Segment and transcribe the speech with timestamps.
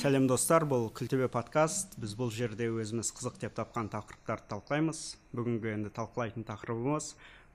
[0.00, 1.98] сәлем достар бұл күлтөбе подкаст.
[2.00, 5.00] Біз бұл жерде өзіміз қызық деп тапқан тақырыптарды талқылаймыз.
[5.36, 7.10] Бүгінгі енді талқылайтын тақырыбымыз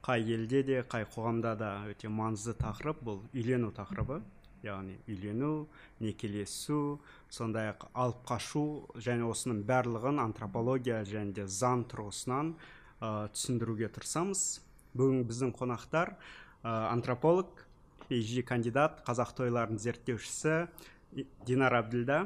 [0.06, 3.02] қай елде де қай қоғамда да өте маңызды тақырып.
[3.02, 4.20] Бұл үйлену тақырыбы
[4.62, 5.66] яғни үйлену
[6.06, 7.00] некелесу
[7.34, 12.54] сондай ақ алып қашу және осының барлығын антропология және де заң тұрғысынан
[13.02, 14.62] ә, түсіндіруге тырысамыз.
[14.94, 17.66] Бүгін біздің қонақтар ә, антрополог
[18.06, 20.68] phd кандидат қазақ тойларын зерттеушісі
[21.16, 22.26] динар әбділда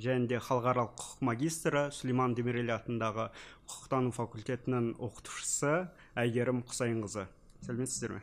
[0.00, 3.26] және де халықаралық құқық магистрі сүлейман демирель атындағы
[3.68, 5.72] құқықтану факультетінің оқытушысы
[6.16, 7.26] әйгерім құсайынқызы.
[7.66, 8.22] Сәлеметсіздер ме?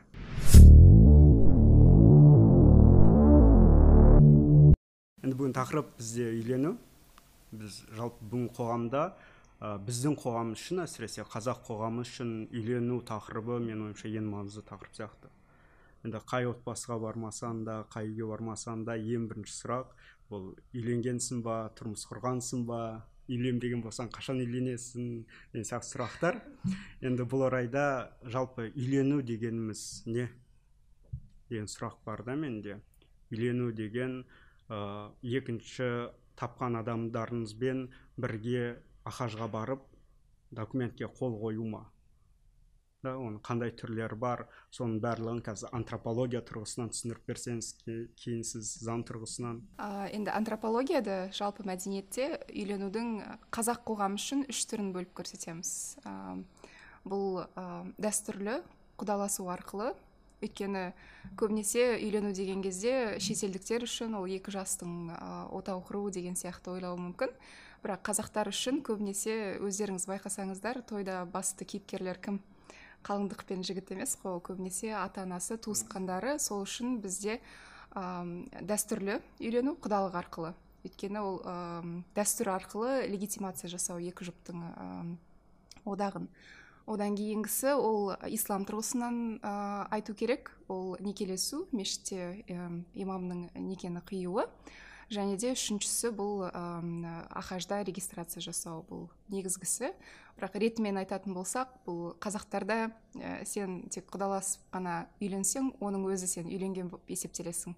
[5.22, 6.74] Енді бүгін тақырып бізде үйлену.
[7.54, 9.04] Біз жалпы бүгін қоғамда
[9.60, 15.30] біздің қоғам үшін әсіресе қазақ қоғамы үшін үйлену тақырыбы менің ойымша ең маңызды тақырып сияқты.
[16.06, 19.94] Енді қай отбасыға бармасаң да қай үйге бармасаң да ең бірінші сұрақ
[20.30, 22.80] бұл үйленгенсің ба тұрмыс құрғансың ба
[23.30, 25.08] үйленбеген болсаң қашан үйленесің
[25.52, 26.40] деген сияқты сұрақтар.
[27.04, 30.28] Енді бұл орайда жалпы үйлену дегеніміз не
[31.50, 32.80] деген сұрақ бар да менде.
[33.30, 34.24] Үйлену деген
[34.68, 39.86] ә, екінші тапқан адамдарыңызбен бірге ахажға барып
[40.50, 41.84] документке қол қою ма?
[43.04, 49.04] Да оның қандай түрлері бар соның барлығын қазір антропология тұрғысынан түсіндіріп берсеңіз кейін сіз заң
[49.08, 49.62] тұрғысынан.
[49.80, 53.16] Ә, енді антропологияда жалпы мәдениетте үйленудің
[53.54, 55.72] қазақ қоғамы үшін үш түрін бөліп көрсетеміз.
[56.04, 56.12] Ә,
[57.08, 57.66] бұл ә,
[58.00, 58.60] дәстүрлі
[59.00, 59.94] құдаласу арқылы
[60.40, 60.90] өйткені
[61.40, 65.10] көбінесе үйлену деген кезде шетелдіктер үшін ол екі жастың
[65.52, 67.34] отау құру деген сияқты ойлауы мүмкін.
[67.84, 72.40] Бірақ қазақтар үшін көбінесе өздеріңіз байқасаңыздар тойда басты кейіпкерлер кім?
[73.06, 76.38] Қалыңдық пен жігіт емес қой ол көбінесе ата анасы туысқандары.
[76.38, 77.38] Сол үшін бізде
[77.94, 78.24] ә,
[78.60, 80.52] дәстүрлі үйлену құдалық арқылы.
[80.84, 81.56] Өйткені ол ә,
[82.16, 84.88] дәстүр арқылы легитимация жасау екі жұптың ә,
[85.88, 86.28] одағын.
[86.90, 89.52] Одан кейінгісі ол ислам тұрғысынан ә,
[89.94, 90.52] айту керек.
[90.68, 94.48] Ол некелесу мешітте ә, имамның некені қиюы.
[95.10, 96.44] Және де үшіншісі бұл
[97.34, 99.90] ахажда регистрация жасау бұл негізгісі
[100.38, 106.46] бірақ ретімен айтатын болсақ бұл қазақтарда ә, сен тек құдаласып қана үйленсең оның өзі сен
[106.46, 107.74] үйленген болып есептелесің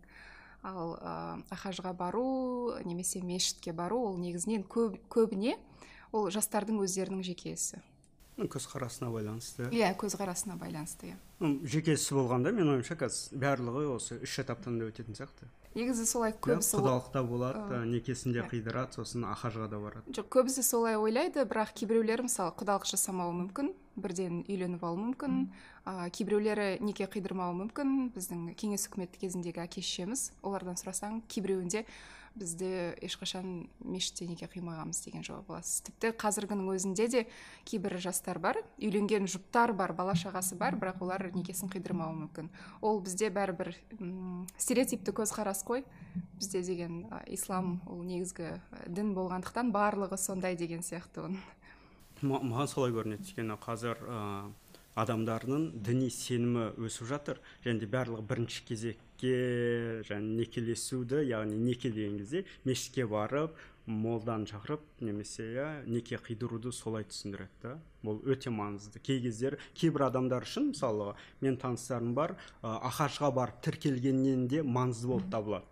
[0.62, 1.14] ал ә,
[1.50, 5.56] ахажға бару немесе мешітке бару ол негізінен көп, көбіне
[6.12, 7.80] ол жастардың өздерінің жеке ісі
[8.40, 9.68] көзқарасына байланысты.
[9.76, 11.16] Иә көзқарасына байланысты иә.
[11.68, 15.48] Жеке ісі болғанда менің ойымша қазір барлығы осы үш этаптан да өтетін сияқты.
[15.74, 18.48] Негізі солай көбісі құдалықта болады некесінде иә.
[18.50, 20.12] қидырады сосын ахажға да барады.
[20.12, 25.38] Жоқ көбісі солай ойлайды бірақ кейбіреулер мысалы құдалық жасамауы мүмкін бірден үйленіп алуы мүмкін
[25.84, 31.84] ә, кейбіреулері неке қидырмауы мүмкін біздің кеңес үкіметі кезіндегі әке шешеміз олардан сұрасаң кейбіреуінде
[32.34, 35.82] бізде ешқашан мешітте неке қимағанбыз деген жауап аласыз.
[35.88, 37.24] Тіпті қазіргінің өзінде де
[37.68, 42.50] кейбір жастар бар үйленген жұптар бар бала шағасы бар бірақ олар некесін қидырмауы мүмкін.
[42.80, 43.74] Ол бізде бәрібір
[44.56, 45.84] стереотипті көзқарас қой.
[46.38, 51.42] Бізде деген ислам ол негізгі дін болғандықтан барлығы сондай деген сияқты оның.
[52.22, 53.26] Маған солай көрінеді.
[53.26, 53.98] Өйткені қазір
[54.98, 57.40] адамдардың діни сенімі өсіп жатыр.
[57.64, 64.82] Және де барлығы бірінші кезекке және некелесуді яғни неке деген кезде мешітке барып молданы шақырып
[65.00, 67.74] немесе иә неке қидыруды солай түсіндіреді да.
[68.04, 69.00] Бұл өте маңызды.
[69.02, 75.10] Кей кездері кейбір адамдар үшін мысалы мен таныстарым бар ә, ахажға барып тіркелгеннен де маңызды
[75.10, 75.66] болып табылады.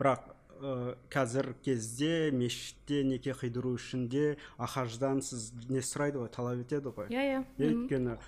[0.00, 0.26] Бірақ
[0.58, 6.94] ә, қазір кезде мешітте неке қидыру үшін де ахаждан сіз не сұрайды ғой талап етеді
[6.96, 7.10] ғой?
[7.14, 7.42] Иә иә.
[7.58, 8.18] Өйткені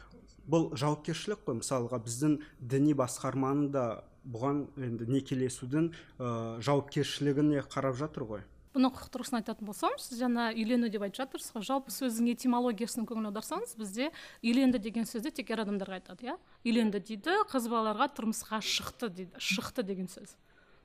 [0.48, 1.60] бұл жауапкершілік қой.
[1.60, 3.84] Мысалға біздің діни басқарманы да
[4.24, 8.44] бұған енді некелесудің ә, жауапкершілігіне қарап жатыр ғой.
[8.74, 11.62] Бұны құқық тұрғысынан айтатын болсам сіз жаңа үйлену деп айтып жатырсыз ғой.
[11.68, 14.08] Жалпы сөздің этимологиясына көңіл аударсаңыз бізде
[14.42, 16.34] үйленді деген сөзді тек ер адамдарға айтады иә?
[16.66, 20.34] Үйленді дейді қыз балаларға тұрмысқа шықты дейді шықты деген сөз.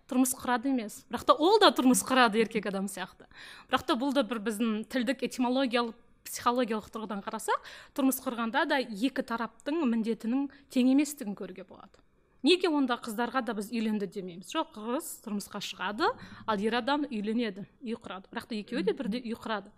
[0.06, 1.00] Тұрмыс құрады емес.
[1.09, 3.26] Бірақ та ол да тұрмыс құрады еркек адам сияқты.
[3.70, 5.97] Бірақ та бұл да бір біздің тілдік этимологиялық
[6.28, 12.00] психологиялық тұрғыдан қарасақ тұрмыс құрғанда да екі тараптың міндетінің тең еместігін көруге болады.
[12.40, 14.48] Неге онда қыздарға да біз үйленді демейміз?
[14.54, 16.08] Жоқ қыз тұрмысқа шығады
[16.48, 18.32] ал ер адам үйленеді үй құрады.
[18.32, 19.74] Бірақ та екеуі де бірдей үй құрады.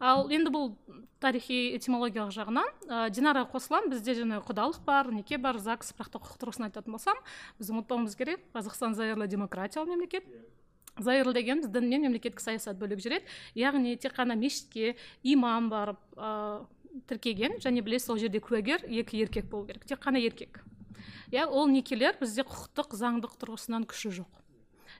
[0.00, 0.72] Ал енді бұл
[1.20, 6.22] тарихи этимологиялық жағынан ә, динараға қосыламын бізде жаңағы құдалық бар неке бар загс бірақ та
[6.24, 7.20] құқық тұрғысынан айтатын болсам
[7.60, 8.40] біз ұмытпауымыз керек.
[8.56, 10.24] Қазақстан зайырлы демократиялы мемлекет.
[10.98, 13.26] Зайырлы дегеніміз дін мен мемлекеттік саясат бөлек жүреді.
[13.58, 16.64] Яғни тек қана мешітке имам барып ә,
[17.08, 20.62] тіркеген және білесіз ол жерде куәгер екі еркек болу керек тек қана еркек.
[21.32, 24.45] Иә ол некелер бізде құқықтық заңдық тұрғысынан күші жоқ.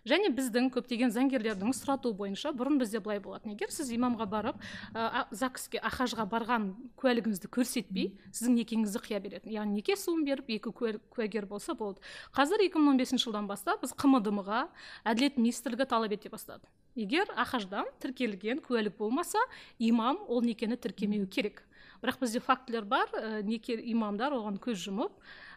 [0.06, 3.54] Және біздің көптеген заңгерлердің сұратуы бойынша бұрын бізде былай болатын.
[3.56, 4.62] Егер сіз имамға барып
[4.94, 6.70] ә, загске ахажға барған
[7.00, 9.52] куәлігіңізді көрсетпей сіздің некеңізді қия беретін.
[9.56, 12.02] Яғни неке суын беріп екі куәгер болса болды.
[12.36, 14.66] Қазір 2015 жылдан бастап біз қмдм ға
[15.04, 16.66] әділет министрлігі талап ете бастады.
[16.94, 19.42] Егер ахаждан тіркелген куәлік болмаса
[19.78, 21.64] имам ол некені тіркемеуі керек.
[22.02, 25.12] Бірақ бізде фактілер бар ә, неке имамдар оған көз жұмып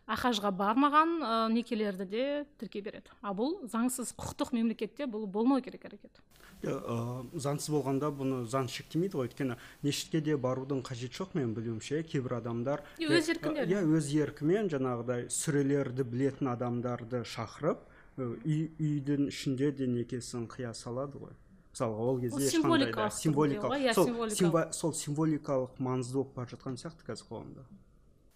[0.10, 2.26] ахажға бармаған ә, некелерді де
[2.60, 3.12] тіркей береді.
[3.22, 6.22] А бұл заңсыз құқықтық мемлекетте бұл болмау керек әрекет.
[6.64, 6.76] Ә,
[7.40, 9.30] заңсыз болғанда бұны заң шектемейді ғой.
[9.30, 12.02] Өйткені мешітке де барудың қажеті жоқ менің білуімше.
[12.04, 17.86] Кейбір адамдар өз еркінде иә өз еркімен жаңағыдай сүрелерді білетін адамдарды шақырып
[18.20, 21.38] үй үйдің ішінде де некесін қия салады ғой.
[21.70, 27.30] Мысалға ол кезде ешқандай да символикалық сол, сол символикалық маңызды болып бара жатқан сияқты қазір
[27.30, 27.64] қоғамда.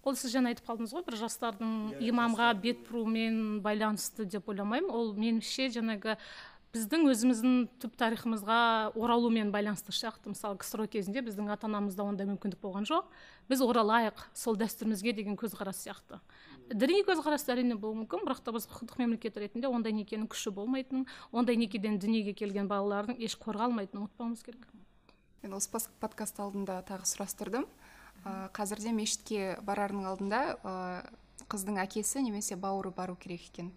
[0.04, 4.92] Ол сіз жаңа айтып қалдыңыз ғой бір жастардың имамға бет бұрумен байланысты деп ойламаймын.
[4.92, 6.18] Ол меніңше жаңағы
[6.74, 8.58] біздің өзіміздің түп тарихымызға
[8.98, 13.12] оралумен байланысты сияқты мысалы ксро кезінде біздің ата анамызда ондай мүмкіндік болған жоқ.
[13.48, 16.18] Біз оралайық сол дәстүрімізге деген көзқарас сияқты.
[16.74, 21.06] Діни көзқарас әрине болуы мүмкін бірақ та біз құқықтық мемлекет ретінде ондай некенің күші болмайтынын
[21.32, 24.66] ондай некеден дүниеге келген балалардың еш қорғалмайтынын ұмытпауымыз керек.
[25.44, 25.70] Мен осы
[26.02, 27.68] подкаст алдында тағы сұрастырдым.
[28.24, 30.76] Ә, қазірде мешітке барардың алдында ә,
[31.52, 33.72] қыздың әкесі немесе бауыры бару керек екен.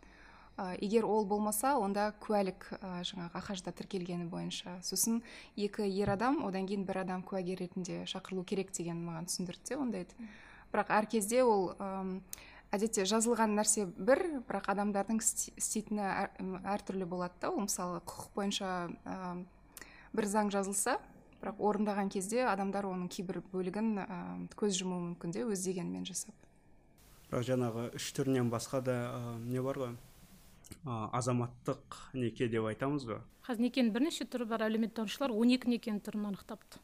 [0.56, 4.78] Ә, егер ол болмаса онда куәлік ә, жаңағы ахажда тіркелгені бойынша.
[4.82, 5.22] Сосын
[5.56, 9.76] екі ер адам одан кейін бір адам куәгер ретінде шақырылу керек деген маған түсіндірді де
[9.76, 10.28] ондайды
[10.72, 11.74] бірақ әр кезде ол
[12.74, 16.08] әдетте жазылған нәрсе бір бірақ адамдардың істейтіні
[16.64, 17.50] әртүрлі болады да.
[17.50, 18.72] Ол мысалы құқық бойынша
[19.04, 19.44] ә,
[20.16, 20.96] бір заң жазылса
[21.40, 24.18] бірақ орындаған кезде адамдар оның кейбір бөлігін ә,
[24.58, 26.34] көз жұмуы мүмкін де өз дегенімен жасап.
[27.30, 29.96] Бірақ жаңағы үш түрінен басқа да ә, не бар ғой?
[30.84, 33.22] Ә, азаматтық неке деп айтамыз ғой.
[33.46, 36.80] Қазір некенің бірнеше түрі бар әлеуметтанушылар он екі некенің түрін анықтапты.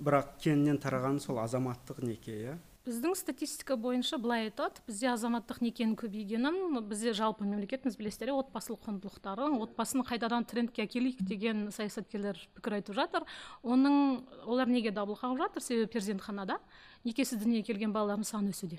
[0.00, 2.56] Бірақ кеңінен тарағаны сол азаматтық неке иә?
[2.86, 4.80] Біздің статистика бойынша былай айтады.
[4.86, 11.66] Бізде азаматтық некенің көбейгенін бізде жалпы мемлекетіміз білесіздер отбасылық құндылықтары отбасын қайтадан трендке әкелейік деген
[11.74, 13.26] саясаткерлер пікір айтып жатыр.
[13.66, 15.66] Оның олар неге дабыл қағып жатыр?
[15.66, 16.60] Себебі перзентханада
[17.04, 18.78] некесіз дүниеге келген балалардың саны өсуде.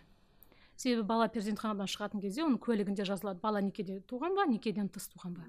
[0.78, 3.42] Себебі бала перзентханадан шығатын кезде оның куәлігінде жазылады.
[3.42, 5.48] Бала некеде туған ба некеден тыс туған ба?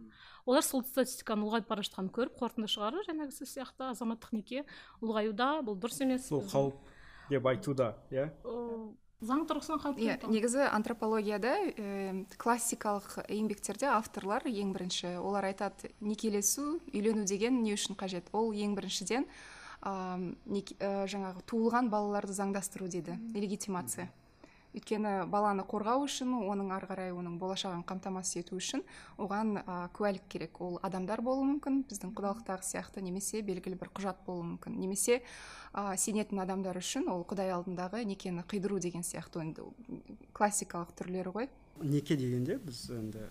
[0.48, 4.64] Олар сол статистиканың ұлғайып бара жатқанын көріп қорытынды шығарып жаңағы сіз сияқты азаматтық неке
[5.04, 6.30] ұлғаюда бұл дұрыс емес.
[6.32, 6.96] Бұл қауіп.
[7.30, 8.30] Деп айтуда иә
[9.18, 16.78] заң тұрғысынан қауіпті иә негізі антропологияда ә, классикалық еңбектерде авторлар ең бірінші олар айтады некелесу
[16.92, 18.30] үйлену деген не үшін қажет?
[18.32, 19.26] Ол ең біріншіден
[19.82, 19.96] ә,
[21.10, 24.08] жаңағы туылған балаларды заңдастыру дейді легитимация.
[24.76, 28.84] Өйткені баланы қорғау үшін оның ары қарай оның болашағын қамтамасыз ету үшін
[29.16, 30.60] оған ә, куәлік керек.
[30.60, 34.78] Ол адамдар болуы мүмкін біздің құдалықтағы сияқты немесе белгілі бір құжат болуы мүмкін.
[34.78, 35.22] Немесе
[35.72, 39.68] ә, сенетін адамдар үшін ол құдай алдындағы некені қидыру деген сияқты енді
[40.36, 41.52] классикалық түрлері ғой.
[41.82, 43.28] Неке дегенде біз енді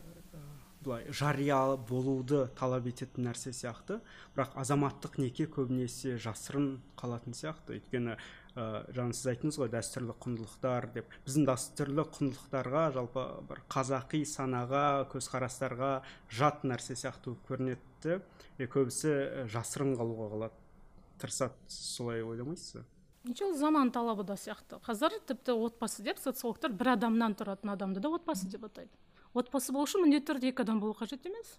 [0.88, 4.00] былай жария болуды талап ететін нәрсе сияқты.
[4.36, 7.76] Бірақ азаматтық неке көбінесе жасырын қалатын сияқты.
[7.78, 8.16] Өйткені
[8.58, 8.66] ә,
[8.96, 11.14] жаңа сіз айттыңыз ғой дәстүрлі құндылықтар деп.
[11.28, 14.84] Біздің дәстүрлі құндылықтарға жалпы бір қазақи санаға
[15.14, 15.92] көзқарастарға
[16.34, 18.20] жат нәрсе сияқты болып көрінеді.
[18.58, 20.62] Де көбісі жасырын қалуға қалады.
[21.22, 22.86] Тырысады солай ойламайсыз ба?
[23.28, 24.80] Ничего заман талабы да сияқты.
[24.86, 28.94] Қазір тіпті отбасы деп социологтар бір адамнан тұратын адамды да отбасы деп атайды.
[29.34, 31.58] Отбасы болу үшін міндетті түрде екі адам болу қажет емес.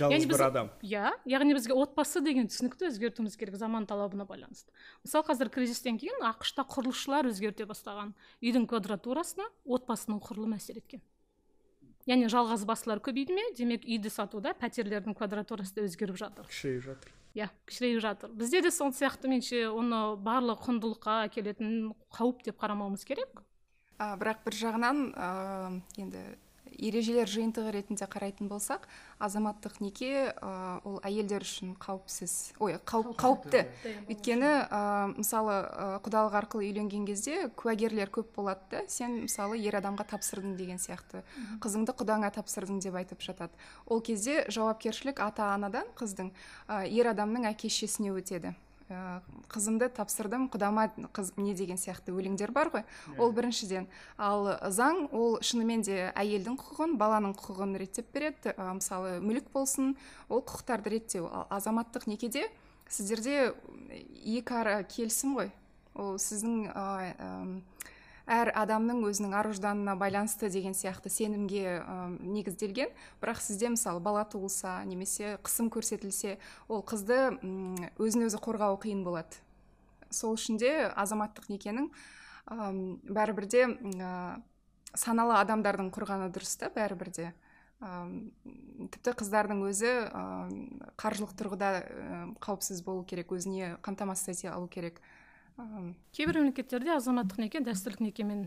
[0.00, 0.70] Жалғыз бір адам.
[0.82, 4.72] иә яғни бізге отбасы деген түсінікті өзгертуіміз керек заман талабына байланысты.
[5.04, 8.14] Мысалы қазір кризистен кейін ақш та құрылысшылар өзгерте бастаған.
[8.42, 11.02] Үйдің квадратурасына отбасының құрылымы әсер еткен.
[12.06, 13.44] Яғни жалғыз басылар көбейді ме?
[13.54, 16.48] Демек үйді сатуда пәтерлердің квадратурасы да өзгеріп жатыр.
[16.50, 17.12] Кішірейіп жатыр.
[17.38, 18.32] Иә кішірейіп жатыр.
[18.34, 23.30] Бізде де сол сияқты менше оны барлық құндылыққа әкелетін қауіп деп қарамауымыз керек.
[24.02, 26.24] А, бірақ бір жағынан ә, енді
[26.78, 28.86] ережелер жиынтығы ретінде қарайтын болсақ
[29.22, 33.62] азаматтық неке ә, ол әйелдер үшін қауіпсіз ой қауіп, қауіпті.
[34.08, 34.80] Өйткені ә,
[35.14, 40.56] мысалы ә, құдалық арқылы үйленген кезде куәгерлер көп болады да сен мысалы ер адамға тапсырдың
[40.58, 41.22] деген сияқты.
[41.62, 43.52] Қызыңды құдаңа тапсырдың деп айтып жатады.
[43.86, 46.32] Ол кезде жауапкершілік ата анадан қыздың
[46.68, 48.54] ә, ер адамның әке шешесіне өтеді.
[49.52, 50.48] Қызымды тапсырдым.
[50.52, 52.84] Құдама қыз не деген сияқты өлеңдер бар ғой.
[53.18, 53.88] Ол біріншіден.
[54.16, 58.54] Ал заң ол шынымен де әйелдің құқығын баланың құқығын реттеп береді.
[58.56, 59.96] Ә, мысалы мүлік болсын
[60.28, 61.28] ол құқықтарды реттеу.
[61.32, 62.48] Ал азаматтық некеде
[62.88, 63.54] сіздерде
[64.24, 65.52] екі ара келісім ғой.
[65.94, 67.12] Ол сіздің ә,
[68.26, 72.92] әр адамның өзінің ар ұжданына байланысты деген сияқты сенімге ә, негізделген.
[73.22, 76.38] Бірақ сізде мысалы бала туылса немесе қысым көрсетілсе
[76.68, 77.36] ол қызды
[77.98, 79.42] өзін өзі қорғау қиын болады.
[80.10, 81.90] Сол үшін де азаматтық некенің
[82.46, 82.72] ә,
[83.08, 83.66] бәрібір де
[84.94, 87.32] саналы адамдардың құрғаны дұрыс та бәрібір де.
[87.82, 89.90] Тіпті қыздардың өзі
[91.00, 91.70] қаржылық тұрғыда
[92.44, 95.00] қауіпсіз болу керек өзіне қамтамасыз ете алу керек.
[96.16, 98.46] Кейбір мемлекеттерде азаматтық неке дәстүрлік некемен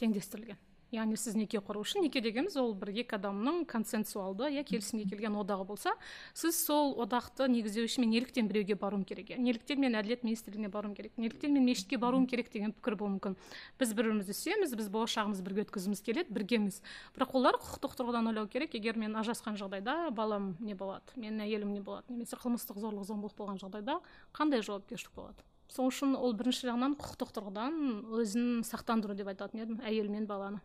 [0.00, 0.58] теңдестірілген.
[0.90, 5.36] Яғни сіз неке құру үшін неке дегеніміз ол бір екі адамның консенсуалды иә келісімге келген
[5.38, 5.92] одағы болса
[6.34, 9.38] сіз сол одақты негіздеу үшін мен неліктен біреуге баруым керек иә?
[9.38, 13.36] Неліктен мен әділет министрлігіне баруым керек неліктен мен мешітке баруым керек деген пікір болуы мүмкін.
[13.78, 16.82] Біз бір бірімізді сүйеміз біз болашағымызды бірге өткізгіміз келеді біргеміз.
[17.14, 21.70] Бірақ олар құқықтық тұрғыдан ойлау керек егер мен ажырасқан жағдайда балам не болады менің әйелім
[21.70, 24.00] не болады немесе қылмыстық зорлық зомбылық болған жағдайда
[24.34, 25.49] қандай жауапкершілік болады?
[25.70, 27.80] Сол үшін ол бірінші жағынан құқықтық тұрғыдан
[28.18, 30.60] өзін сақтандыру деп айтатын едім әйел мен баланы.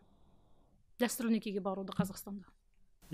[0.98, 2.48] Дәстүрлі некеге баруды қазақстанда.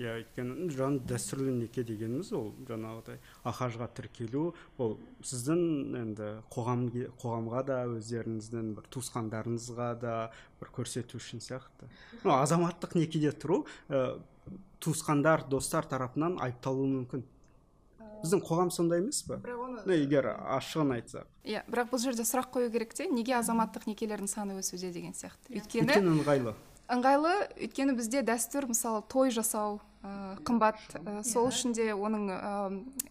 [0.01, 4.47] Иә өйткені жаңа дәстүрлі неке дегеніміз ол жаңағыдай ахажға тіркелу
[4.81, 5.59] ол сіздің
[5.99, 6.87] енді қоғам
[7.21, 10.15] қоғамға да өздеріңіздің бір туысқандарыңызға да
[10.57, 11.91] бір көрсету үшін сияқты.
[12.25, 14.17] Азаматтық некеде тұру ә,
[14.81, 17.27] туысқандар достар тарапынан айыпталуы мүмкін.
[18.23, 21.27] Біздің қоғам сондай емес па бірақ оны егер ашығын айтсақ.
[21.43, 25.51] Иә бірақ бұл жерде сұрақ қою керек те неге азаматтық некелердің саны өсуде деген сияқты.
[25.51, 26.53] Өйткені өйткені ыңғайлы.
[26.95, 27.33] ыңғайлы
[27.67, 32.51] өйткені бізде дәстүр мысалы той жасау ә, қымбат ә, сол үшін де оның ә,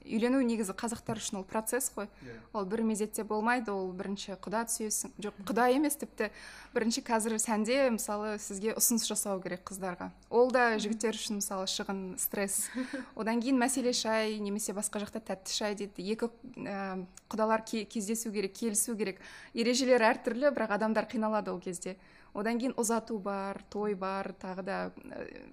[0.04, 2.10] үйлену негізі қазақтар үшін ол процесс қой.
[2.22, 2.36] Иә.
[2.52, 5.14] ол бір мезетте болмайды ол бірінші құда түсесің.
[5.16, 6.28] Жоқ құда емес тіпті
[6.74, 10.10] бірінші қазір сәнде мысалы сізге ұсыныс жасау керек қыздарға.
[10.28, 12.68] Ол да жігіттер үшін мысалы шығын стресс.
[13.16, 16.04] Одан кейін мәселе шай немесе басқа жақта тәтті шай дейді.
[16.12, 16.28] Екі
[16.60, 19.20] ә, құдалар кездесу керек келісу керек.
[19.54, 21.96] Ережелер әртүрлі бірақ адамдар қиналады ол кезде.
[22.34, 24.78] Одан кейін ұзату бар той бар тағы да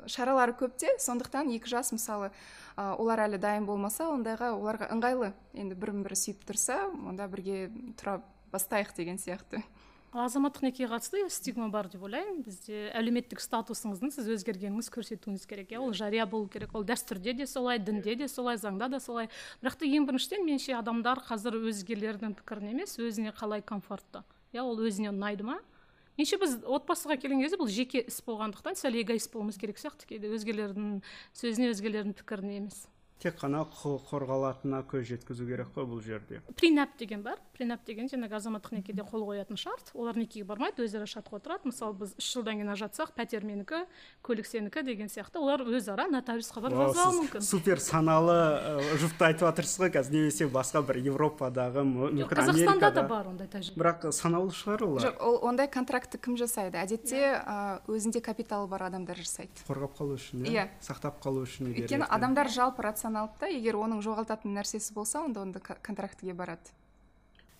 [0.07, 0.93] шаралар көп те.
[1.00, 2.31] Сондықтан екі жас мысалы
[2.77, 7.69] ә, олар әлі дайын болмаса ондайға оларға ыңғайлы енді бірін бірі сүйіп тұрса онда бірге
[8.00, 8.19] тұра
[8.53, 9.63] бастайық деген сияқты.
[10.09, 12.39] Азаматтық некеге қатысты стигма бар деп ойлаймын.
[12.41, 15.83] Бізде әлеуметтік статусыңыздың сіз өзгергеніңіз көрсетуіңіз керек иә.
[15.83, 19.29] Ол жария болу керек ол дәстүрде де солай дінде де солай заңда да солай.
[19.62, 24.24] Бірақ та ең біріншіден меніңше адамдар қазір өзгелердің пікірін емес өзіне қалай комфортты.
[24.50, 25.59] Иә ол өзіне ұнайды ма?
[26.19, 30.31] Меніңше біз отбасыға келген кезде бұл жеке іс болғандықтан сәл эгоист болуымыз керек сияқты кейде.
[30.35, 30.99] Өзгелердің
[31.39, 32.83] сөзіне өзгелердің пікіріне емес.
[33.19, 36.39] Тек қана құқығы қорғалатынына көз жеткізу керек қой бұл жерде.
[36.55, 37.39] Принап деген бар.
[37.57, 39.91] Принап деген жаңағы азаматтық некеде қол қоятын шарт.
[39.93, 41.67] Олар некеге бармайды өздері шартқа отырады.
[41.67, 43.83] Мысалы біз үш жылдан кейін ажыратсақ пәтер менікі
[44.23, 45.41] көлік сенікі деген сияқты.
[45.43, 47.43] Олар өзара нотариусқа барып жаза мүмкін.
[47.43, 48.38] супер саналы
[49.03, 49.91] жұпты айтып жатырсыз ғой.
[49.99, 53.83] Қазір немесе басқа бір европадағы мүмкін қазақстанда да бар ондай тәжірибе.
[53.83, 55.03] Бірақ санаулы шығар олар.
[55.09, 56.79] Жоқ ол ондай контрактты кім жасайды?
[56.79, 57.35] Әдетте
[57.91, 59.51] өзінде капиталы бар адамдар жасайды.
[59.67, 60.69] Қорғап қалу үшін иә?
[60.79, 65.59] Сақтап қалу үшін өйткені адамдар жалпы рационалды да егер оның жоғалтатын нәрсесі болса онда онда
[65.59, 66.69] контрактіге барады.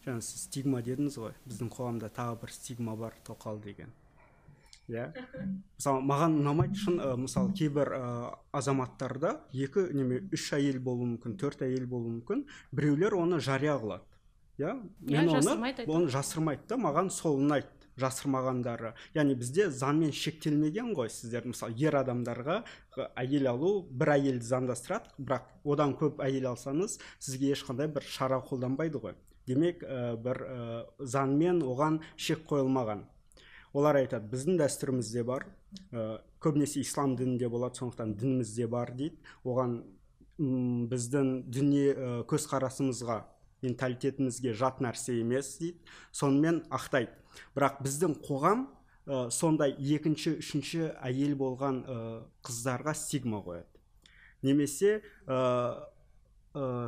[0.06, 3.90] Жаңа сіз стигма дедіңіз ғой біздің қоғамда тағы бір стигма бар тоқал деген.
[4.90, 5.12] Иә?
[5.78, 11.36] Мысалы маған ұнамайды шын ә, мысалы кейбір ә, азаматтарда екі неме үш әйел болуы мүмкін
[11.38, 14.06] төрт әйел болуы мүмкін біреулер оны жария қылады.
[14.58, 14.80] Иә?
[15.02, 17.70] Мен оны оны жасырмайды да маған сол ұнайды.
[18.00, 18.94] Жасырмағандары.
[19.16, 21.46] Яғни бізде заңмен шектелмеген ғой сіздер.
[21.50, 22.62] Мысалы ер адамдарға
[23.20, 29.02] әйел алу бір әйелді заңдастырады бірақ одан көп әйел алсаңыз сізге ешқандай бір шара қолданбайды
[29.04, 29.16] ғой.
[29.48, 33.06] Демек ә, бір ә, заңмен оған шек қойылмаған.
[33.74, 35.48] Олар айтады біздің дәстүрімізде бар
[35.92, 39.18] ә, көбінесе ислам дінінде болады сондықтан дінімізде бар дейді.
[39.44, 39.82] Оған
[40.40, 43.24] біздің дүние көзқарасымызға
[43.64, 45.80] менталитетімізге жат нәрсе емес дейді.
[46.12, 47.14] Сонымен ақтайды.
[47.56, 48.68] Бірақ біздің қоғам
[49.08, 51.98] ә, сондай екінші үшінші әйел болған ә,
[52.46, 53.84] қыздарға стигма қояды.
[54.42, 55.88] Немесе ә,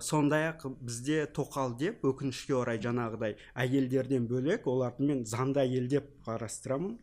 [0.01, 6.09] сондай ақ бізде тоқал деп өкінішке орай жаңағыдай әйелдерден бөлек оларды мен заңды әйел деп
[6.25, 6.97] қарастырамын.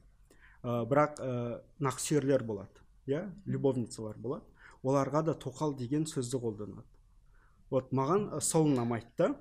[0.65, 4.45] Ә, бірақ ә, нақсүйерлер болады иә любовницалар болады.
[4.83, 6.87] Оларға да тоқал деген сөзді қолданады.
[7.71, 9.35] Вот маған сол ұнамайды да.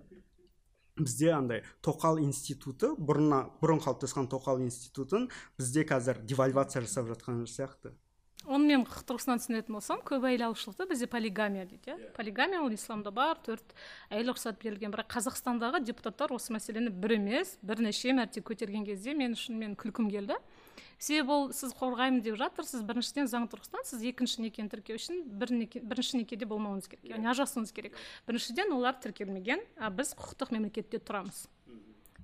[0.99, 7.93] Бізде андай тоқал институты бұрына бұрын қалыптасқан тоқал институтын бізде қазір девальвация жасап жатқан сияқты.
[8.47, 12.11] Оны мен құқық тұрғысынан түсінетін болсам көп әйел алушылықты бізде полигамия дейді иә.
[12.15, 13.73] Полигамия ол исламда бар төрт
[14.09, 14.93] әйел рұқсат берілген.
[14.93, 20.07] Бірақ қазақстандағы депутаттар осы мәселені бір емес бірнеше мәрте көтерген кезде мен үшін мен күлкім
[20.13, 20.39] келді.
[20.97, 25.53] Себебі ол сіз қорғаймын деп жатырсыз біріншіден заң тұрғысынан сіз екінші некені тіркеу үшін бір
[25.53, 27.05] неке, бірінші некеде болмауыңыз керек.
[27.05, 27.97] Яғни ажырасуыңыз керек.
[28.27, 31.45] Біріншіден олар тіркелмеген а біз құқықтық мемлекетте тұрамыз.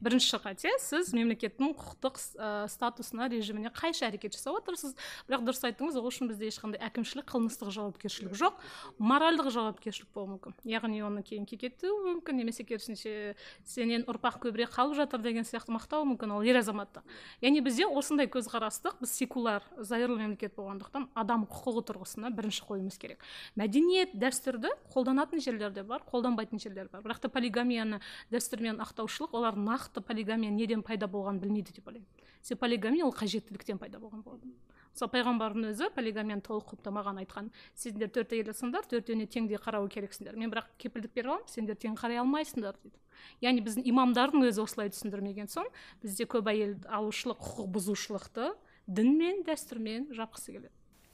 [0.03, 4.95] Бірінші қате сіз мемлекеттің құқықтық ә, статусына режиміне қайшы әрекет жасап отырсыз.
[5.29, 8.59] Бірақ дұрыс айттыңыз ол үшін бізде ешқандай әкімшілік қылмыстық жауапкершілік жоқ
[8.99, 10.57] моральдық жауапкершілік болуы мүмкін.
[10.67, 16.07] Яғни оны кейін кекетуі мүмкін немесе керісінше сенен ұрпақ көбірек қалып жатыр деген сияқты мақтауы
[16.13, 17.03] мүмкін ол ер азаматты.
[17.41, 23.23] Яғни бізде осындай көзқарастық біз секуляр зайырлы мемлекет болғандықтан адам құқығы тұрғысына бірінші қоюымыз керек.
[23.59, 27.03] Мәдениет дәстүрді қолданатын жерлер де бар қолданбайтын жерлер бар.
[27.05, 28.01] Бірақ та полигамияны
[28.33, 32.07] дәстүр ақтаушылық олар нақты полигамия неден пайда болғанын білмейді деп ойлаймын.
[32.41, 34.49] Себебі полигамия ол қажеттіліктен пайда болған болады
[34.93, 37.47] мысалы пайғамбардың өзі полигамияны толық құптамаған айтқан.
[37.73, 40.37] Сендер төрт әйел алсаңдар төртеуіне теңдей қарау керексіңдер.
[40.37, 42.99] Мен бірақ кепілдік бере аламын сендер тең қарай алмайсыңдар дейді
[43.43, 45.67] яғни біздің имамдардың өзі осылай түсіндірмеген соң
[46.03, 48.49] бізде көп әйел алушылық құқық бұзушылықты
[48.87, 50.73] дін мен дәстүрмен жапқысы келеді.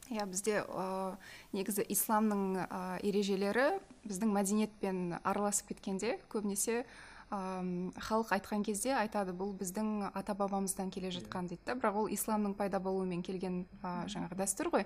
[0.09, 1.17] Иә бізде ә,
[1.53, 3.67] негізі исламның ә, ережелері
[4.07, 6.81] біздің мәдениетпен араласып кеткенде көбінесе
[7.29, 12.55] халық айтқан кезде айтады бұл біздің ата бабамыздан келе жатқан дейді да бірақ ол исламның
[12.57, 14.85] пайда болуымен келген ә, жаңағы дәстүр ғой.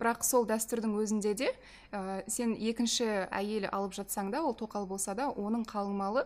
[0.00, 1.52] Бірақ сол дәстүрдің өзінде де
[1.94, 6.24] ә, сен екінші әйел алып жатсаң да ол тоқал болса да оның қалыңмалы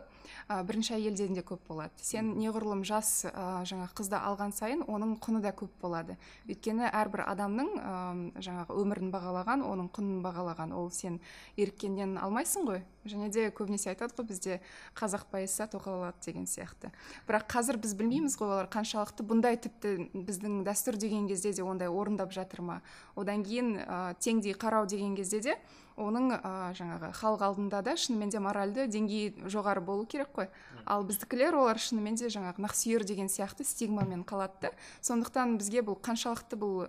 [0.48, 1.92] ә, бірінші әйелден де көп болады.
[2.00, 6.16] Сен неғұрлым жас ә, жаңағы қызды алған сайын оның құны да көп болады.
[6.48, 7.92] Өйткені әрбір адамның ә,
[8.40, 10.72] жаңағы өмірін бағалаған оның құнын бағалаған.
[10.72, 11.20] Ол сен
[11.60, 12.82] еріккеннен алмайсың ғой.
[13.04, 14.60] Және де көбінесе айтады ғой бізде
[14.98, 16.90] қазақ байыса тоқал алады деген сияқты.
[17.28, 21.88] Бірақ қазір біз білмейміз ғой олар қаншалықты бұндай тіпті біздің дәстүр деген кезде де ондай
[21.88, 22.80] орындап жатыр ма.
[23.16, 25.56] Одан кейін ә, теңдей қарау деген кезде де
[25.96, 30.48] оның ә, жаңағы халық алдында да шынымен де моральды деңгейі жоғары болу керек қой.
[30.84, 34.72] Ал біздікілер олар шынымен де жаңағы нақсүйер деген сияқты стигмамен қалады да.
[35.00, 36.84] Сондықтан бізге бұл қаншалықты бұл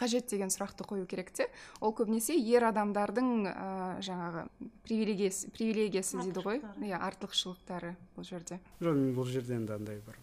[0.00, 1.48] қажет деген сұрақты қою керек те.
[1.80, 3.68] Ол көбінесе ер адамдардың ә,
[4.04, 4.46] жаңағы
[4.86, 6.62] привилегиясы привилегиясы дейді ғой.
[6.82, 8.60] Иә артықшылықтары бұл жерде.
[8.80, 10.18] Жоқ мен бұл жерде енді андай бір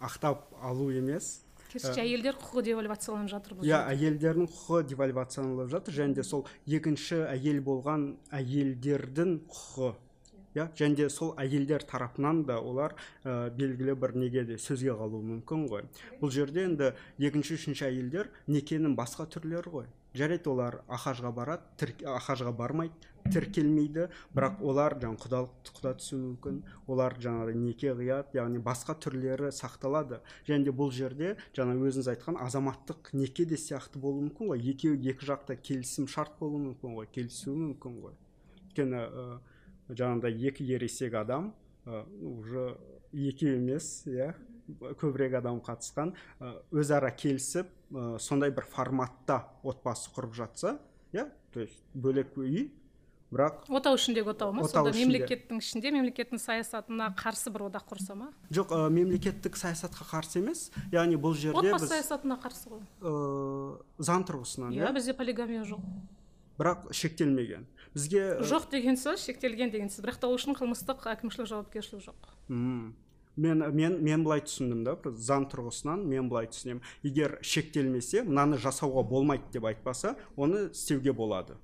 [0.00, 1.40] ақтап алу емес.
[1.70, 7.20] Керісінше әйелдер құқығы девальвацияланып жатыр бұл иә әйелдердің құқығы девальвацияланып жатыр және де сол екінші
[7.30, 9.92] әйел болған әйелдердің құқығы.
[10.54, 15.22] Иә және де сол әйелдер тарапынан да олар ә, белгілі бір неге де сөзге қалуы
[15.22, 15.86] мүмкін ғой.
[16.20, 19.90] Бұл жерде енді екінші үшінші әйелдер некенің басқа түрлері ғой.
[20.10, 22.94] Жарайды олар ахажға барады тір, ахажға бармайды
[23.30, 24.08] тіркелмейді.
[24.34, 26.56] Бірақ олар жаңағы құдалық құда түсуі мүмкін.
[26.90, 30.18] Олар жаңағы неке қияды яғни басқа түрлері сақталады.
[30.48, 34.66] Және де бұл жерде жаңа өзіңіз айтқан азаматтық неке де сияқты болуы мүмкін ғой.
[34.72, 38.18] Екеуі екі жақта келісім шарт болуы мүмкін ғой келісуі мүмкін ғой.
[38.66, 39.06] Өйткені
[39.96, 41.52] жаңағыдай екі ересек адам
[41.86, 42.76] уже
[43.12, 44.32] екеу емес иә
[45.00, 46.14] көбірек адам қатысқан.
[46.70, 47.70] Өзара келісіп
[48.22, 50.78] сондай бір форматта отбасы құрып жатса
[51.12, 52.70] иә то есть бөлек үй
[53.30, 54.66] бірақ отау ішіндегі отау ма?
[54.68, 58.30] Сонда мемлекеттің ішінде мемлекеттің саясатына қарсы бір одақ құрса ма?
[58.50, 60.68] Жоқ ә, мемлекеттік саясатқа қарсы емес.
[60.94, 62.82] Яғни бұл жерде отбасы саясатына қарсы ғой.
[63.02, 63.12] ә,
[64.02, 64.92] заң тұрғысынан иә.
[64.94, 65.82] бізде полигамия жоқ.
[66.58, 67.66] Бірақ шектелмеген.
[67.94, 70.04] Бізге жоқ деген сөз шектелген деген сөз.
[70.04, 72.34] Бірақ та ол үшін қылмыстық әкімшілік жауапкершілік жоқ.
[72.48, 72.94] Мм.
[73.36, 76.82] Мен мен мен былай түсіндім да заң тұрғысынан мен былай түсінемін.
[77.06, 81.56] Егер шектелмесе мынаны жасауға болмайды деп айтпаса оны істеуге болады.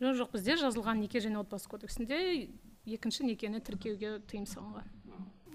[0.00, 2.48] Жоқ жоқ бізде жазылған неке және отбасы кодексінде
[2.86, 4.86] екінші некені тіркеуге тыйым салынған.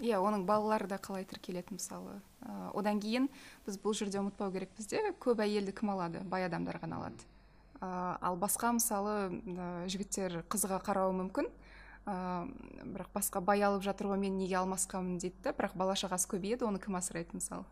[0.01, 2.19] Иә оның балалары да қалай тіркеледі мысалы?
[2.41, 3.29] Ә, одан кейін
[3.65, 6.21] біз бұл жерде ұмытпау керекпіз де көп әйелді кім алады?
[6.21, 7.25] Бай адамдар ғана алады.
[7.81, 11.49] Ә, ал басқа мысалы ә, жігіттер қызға қарауы мүмкін.
[12.07, 12.47] Ә,
[12.83, 16.67] бірақ басқа бай алып жатыр ғой мен неге алмасқамын дейді да бірақ бала шағасы көбейеді
[16.67, 17.65] оны кім асырайды мысалы?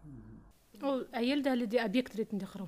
[0.81, 2.67] Ол әйелді әлі де объект ретінде қарау.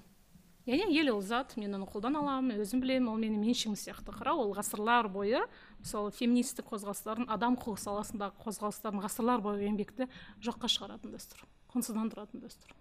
[0.68, 4.48] Яғни әйел ол зат мен оны қолдана аламын өзім білемін ол менің меншігім сияқты қарау.
[4.48, 5.44] Ол ғасырлар бойы
[5.80, 10.10] мысалы феминистік қозғалыстардың адам құқығы саласындағы қозғалыстардың ғасырлар бойы еңбекті
[10.44, 12.76] жоққа шығаратын дәстүр құнсыздандыратын дәстүр.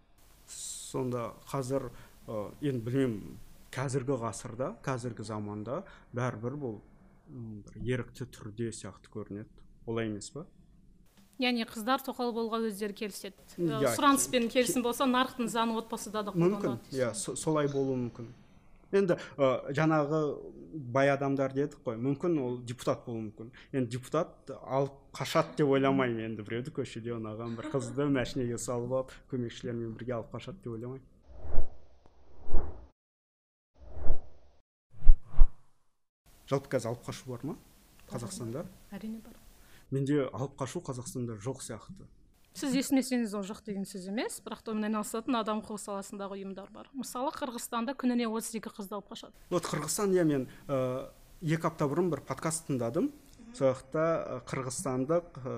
[0.51, 1.91] Сонда қазір
[2.27, 3.39] ә, енді білмеймін
[3.77, 5.83] қазіргі ғасырда қазіргі заманда
[6.17, 6.79] бәрібір бұл
[7.29, 9.51] бір ерікті түрде сияқты көрінеді.
[9.87, 10.47] Олай емес па
[11.43, 13.37] яғни қыздар тоқал болуға өздері келіседі.
[13.61, 18.31] Иә, сұраныспен келісім болса нарықтың заңы отбасыда да мүмкін иә солай болуы мүмкін.
[18.97, 20.21] Енді ә, жаңағы
[20.95, 23.51] бай адамдар дедік қой мүмкін ол депутат болуы мүмкін.
[23.75, 26.31] Енді депутат алып қашады деп ойламаймын.
[26.31, 31.05] Енді біреуді көшеде ұнаған бір қызды машинеге салып алып көмекшілерімен бірге алып қашады деп ойламаймын.
[36.51, 37.57] Жалпы қазір алып қашу бар ма?
[38.11, 38.67] Қазақстанда?
[38.95, 39.35] Әрине бар.
[39.91, 42.07] Менде алып қашу қазақстанда жоқ сияқты.
[42.57, 46.71] Сіз естімесеңіз ол жоқ деген сөз емес бірақ та онымен айналысатын адам құқығы саласындағы ұйымдар
[46.73, 46.89] бар.
[46.97, 49.37] Мысалы қырғызстанда күніне отыз екі қызды алып қашады.
[49.51, 51.11] Вот қырғызстан иә мен ә,
[51.43, 53.11] екі апта бұрын бір подкаст тыңдадым.
[53.53, 55.55] Сол жақта қырғызстандық ә,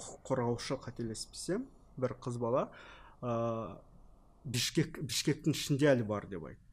[0.00, 1.68] құқық қорғаушы қателеспесем
[2.00, 2.70] бір қыз бала
[3.20, 3.76] ә,
[4.44, 6.63] бішкек бішкектің ішінде әлі бар деп айтты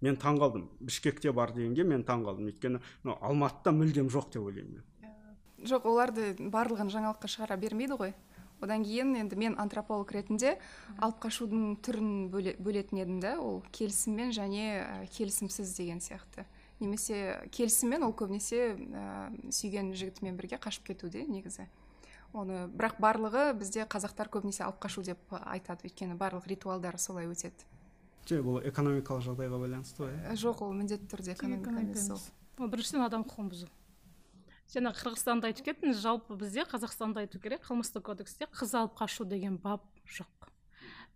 [0.00, 4.48] мен таң қалдым бішкекте бар дегенге мен таң қалдым өйткені мынау алматыда мүлдем жоқ деп
[4.48, 5.14] ойлаймын мен.
[5.60, 8.14] Жоқ оларды барлығын жаңалыққа шығара бермейді ғой.
[8.60, 10.58] Одан кейін енді мен антрополог ретінде
[11.00, 16.44] алып қашудың түрін бөле, бөлетін едім да ол келісіммен және ә, келісімсіз деген сияқты.
[16.80, 21.70] Немесе келісіммен ол көбінесе ә, сүйген жігітімен бірге қашып кетуде негізі.
[22.36, 25.88] Оны бірақ барлығы бізде қазақтар көбінесе алып қашу деп айтады.
[25.88, 27.64] Өйткені барлық ритуалдар солай өтеді.
[28.30, 30.14] Жоқ бұл экономикалық жағдайға байланысты ғой.
[30.14, 32.20] Иә Ә, жоқ ол міндетті түрде экономика емес ол.
[32.58, 33.68] Ол біріншіден адам құқығын бұзу.
[34.70, 39.56] Жаңа қырғызстанды айтып кеттіңіз жалпы бізде қазақстанда айту керек қылмыстық кодексте қыз алып қашу деген
[39.58, 40.46] бап жоқ.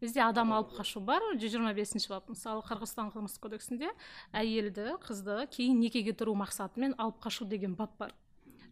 [0.00, 2.26] Бізде адам алып қашу бар жүз жиырма бесінші бап.
[2.28, 3.92] Мысалы қырғызстан қылмыстық кодексінде
[4.34, 8.10] әйелді қызды кейін некеге тұру мақсатымен алып қашу деген бап бар.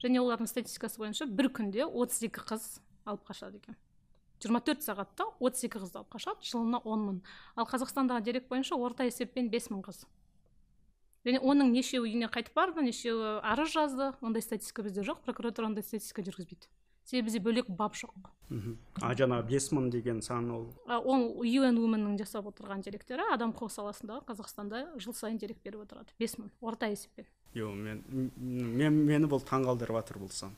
[0.03, 2.67] Және олардың статистикасы бойынша бір күнде 32 қыз
[3.07, 3.79] алып қашады екен.
[4.43, 7.23] 24 сағатта 32 қызды алып қашады жылына 10 мың.
[7.57, 10.05] Ал қазақстандағы дерек бойынша орта есеппен 5 мың қыз.
[11.23, 14.11] Және оның нешеуі үйіне қайтып барды нешеуі арыз жазды.
[14.21, 16.67] Ондай статистика бізде жоқ прокуратура ондай статистика жүргізбейді.
[17.05, 18.11] Себебі бізде бөлек бап жоқ.
[18.51, 18.75] Мхм.
[19.03, 20.67] А жаңағы бес мың деген сан ол?
[20.87, 26.15] Ол un womenнің жасап отырған деректері адам құқығы саласындағы қазақстанда жыл сайын дерек беріп отырады.
[26.19, 27.27] Бес мың орта есеппен.
[27.55, 28.03] Жоқ мен
[28.37, 30.55] мен мені бұл таңғалдырып жатыр бұл сан.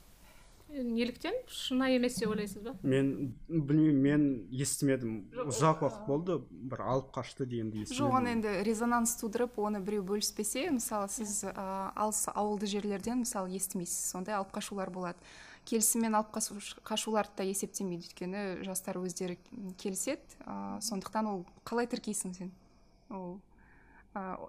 [0.82, 2.72] Неліктен шынайы емес деп ойлайсыз ба?
[2.82, 5.14] Мен білмеймін мен естімедім.
[5.46, 10.02] Ұзақ уақыт болды бір алып қашты дегенді жоқ оны естімедім енді резонанс тудырып оны біреу
[10.02, 15.18] бөліспесе мысалы сіз ә, алыс ауылды жерлерден мысалы естімейсіз сондай алып қашулар болады.
[15.64, 19.38] Келісіммен алып қашу- қашуларды да есептемейді өйткені жастар өздері
[19.80, 22.50] келіседі ә, сондықтан ол қалай тіркейсің сен?
[23.08, 23.38] Ол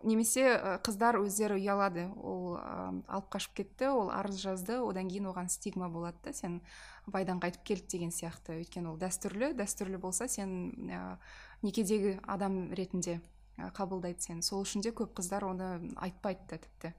[0.06, 2.08] немесе ә, қыздар өздері ұялады.
[2.21, 6.60] Ол ә, алып қашып кетті ол арыз жазды одан кейін оған стигма болады да сен
[7.08, 8.60] байдан қайтып келді деген сияқты.
[8.62, 11.17] Өйткені ол дәстүрлі дәстүрлі болса сен ә,
[11.65, 13.21] некедегі адам ретінде
[13.58, 14.45] қабылдайды сені.
[14.45, 16.93] Сол үшін де көп қыздар оны айтпайды да тіпті.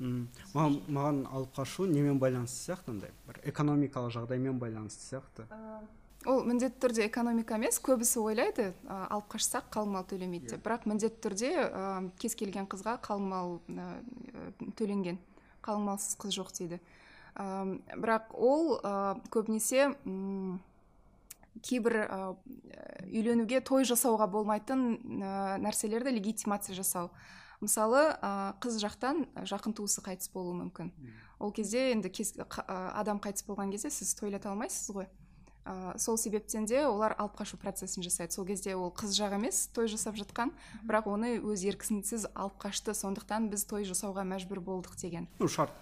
[0.00, 0.26] М.
[0.52, 3.12] маған маған алып қашу немен байланысты сияқты андай?
[3.26, 5.46] бір экономикалық жағдаймен байланысты сияқты?
[6.26, 10.62] Ол міндетті түрде экономика емес көбісі ойлайды ә, алып қашсақ қалың мал төлемейді деп.
[10.66, 13.88] Бірақ міндетті түрде ә, кез келген қызға қалың мал ә,
[14.78, 15.20] төленген
[15.64, 16.80] қалың малсыз қыз жоқ дейді.
[17.36, 20.58] Ам, бірақ ол ә, көбінесе м,
[21.62, 22.20] кейбір ә,
[23.06, 24.86] үйленуге той жасауға болмайтын
[25.20, 27.10] ә, нәрселерді легитимация жасау.
[27.60, 30.90] Мысалы ә, қыз жақтан жақын туысы қайтыс болуы мүмкін.
[31.40, 32.44] Ол кезде енді кез, ә,
[32.96, 35.08] адам қайтыс болған кезде сіз тойлата алмайсыз ғой.
[35.66, 38.32] Ә, сол себептен де олар алып қашу процесін жасайды.
[38.32, 40.54] Сол кезде ол қыз жақ емес той жасап жатқан.
[40.86, 42.94] Бірақ оны өз еркісінсіз алып қашты.
[42.94, 45.28] Сондықтан біз той жасауға мәжбүр болдық деген.
[45.38, 45.74] Ну шарт.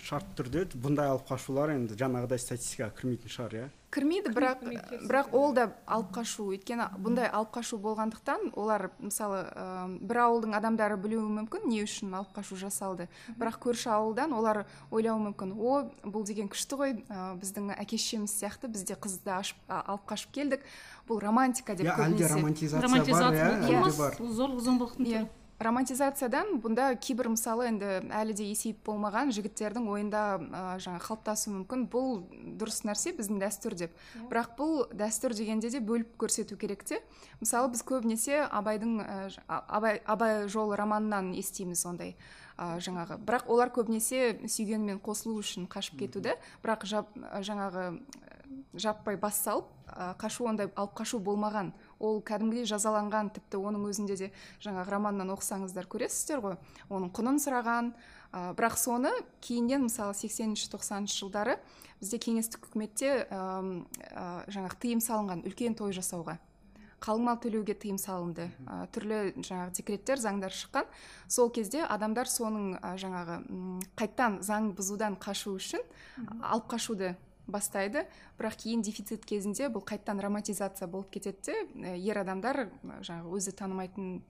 [0.00, 3.68] Шарт түрде бұндай алып қашулар енді жаңағыдай статистикаға кірмейтін шығар иә?
[3.90, 6.44] Кірмейді бірақ кірмейді, бірақ ол да алып қашу.
[6.54, 9.64] Өйткені бұндай алып қашу болғандықтан олар мысалы ә,
[9.98, 13.08] бір ауылдың адамдары білуі мүмкін не үшін алып қашу жасалды.
[13.34, 14.62] Бірақ көрші ауылдан олар
[14.94, 19.34] ойлауы мүмкін о бұл деген күшті ғой ә, біздің әке шешеміз сияқты біз де қызды
[19.34, 20.62] ашып а, алып қашып келдік
[21.10, 22.38] бұл романтика деп иә әлде көбінесе.
[22.38, 25.26] романтизация бар романтизация иә зорлық зомбылықтың түрі.
[25.60, 31.84] Романтизациядан бұнда кейбір мысалы енді әлі де есейіп болмаған жігіттердің ойында ә, жаңа қалыптасуы мүмкін.
[31.92, 32.22] Бұл
[32.60, 33.98] дұрыс нәрсе біздің дәстүр деп.
[34.30, 37.02] Бірақ бұл дәстүр дегенде де бөліп көрсету керек те.
[37.42, 39.18] Мысалы біз көбінесе абайдың ә,
[39.68, 42.16] абай абай жолы романынан естиміз ондай
[42.56, 43.20] ә, жаңағы.
[43.20, 46.38] Бірақ олар көбінесе сүйгенімен қосылу үшін қашып кетуді.
[46.64, 47.12] Бірақ жап,
[47.44, 48.00] жаңағы
[48.80, 54.16] жаппай бас салып ә, қашу ондай алып қашу болмаған ол кәдімгідей жазаланған тіпті оның өзінде
[54.16, 54.30] де
[54.64, 56.58] жаңағы романнан оқысаңыздар көресіздер ғой.
[56.88, 57.92] Оның құнын сұраған.
[58.30, 59.10] Ә, бірақ соны
[59.42, 61.56] кейіннен мысалы 80-ші 90 жылдары
[62.00, 63.40] бізде кеңестік үкіметте ә,
[64.46, 66.38] жаңағы тыйым салынған үлкен той жасауға
[67.00, 68.50] қалың мал төлеуге тыйым салынды.
[68.68, 70.88] Ә, түрлі жаңағы декреттер заңдар шыққан.
[71.28, 73.40] Сол кезде адамдар соның ә, жаңағы
[73.98, 75.84] қайттан заң бұзудан қашу үшін
[76.44, 77.14] алып қашуды
[77.50, 78.06] бастайды.
[78.38, 84.20] Бірақ кейін дефицит кезінде бұл қайттан романтизация болып кетеді де ер адамдар жаңағы өзі танымайтын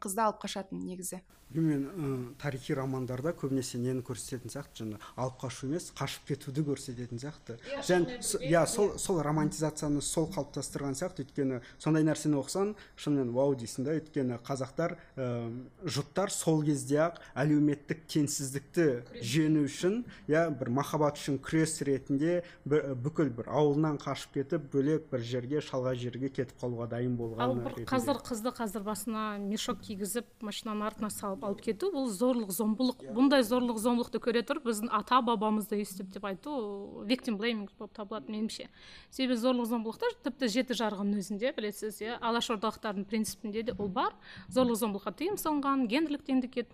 [0.00, 1.22] қызды алып қашатын негізі.
[1.54, 7.56] Мен тарихи романдарда көбінесе нені көрсететін сияқты жаңа алып қашу емес қашып кетуді көрсететін сияқты.
[7.82, 11.24] Және с- иә сол сол романтизацияны сол қалыптастырған сияқты.
[11.26, 13.96] Өйткені сондай нәрсені оқысаң шынымен вау дейсің да.
[13.98, 15.50] Өйткені қазақтар ә,
[15.84, 18.86] жұттар сол кезде ақ әлеуметтік теңсіздікті
[19.20, 25.10] жеңу үшін иә бір махаббат үшін күрес ретінде бір- бүкіл бір ауылынан қашып кетіп бөлек
[25.10, 27.90] бір жерге шалғай жерге кетіп қалуға дайын ал болған бір ретінде.
[27.90, 33.04] қазір қызды қазір басына мешок кигізіп машинаның артына салып алып кету бұл зорлық зомбылық.
[33.16, 38.32] Бұндай зорлық зомбылықты көре тұрып біздің ата бабамызды өйстіп деп айту виктим блейминг болып табылады
[38.32, 38.68] меніңше.
[39.10, 44.14] Себебі зорлық зомбылықта тіпті жеті жарғының өзінде білесіз иә алашордалықтардың принципінде де ол бар.
[44.48, 46.66] Зорлық зомбылыққа тыйым салынған гендерлік теңдікке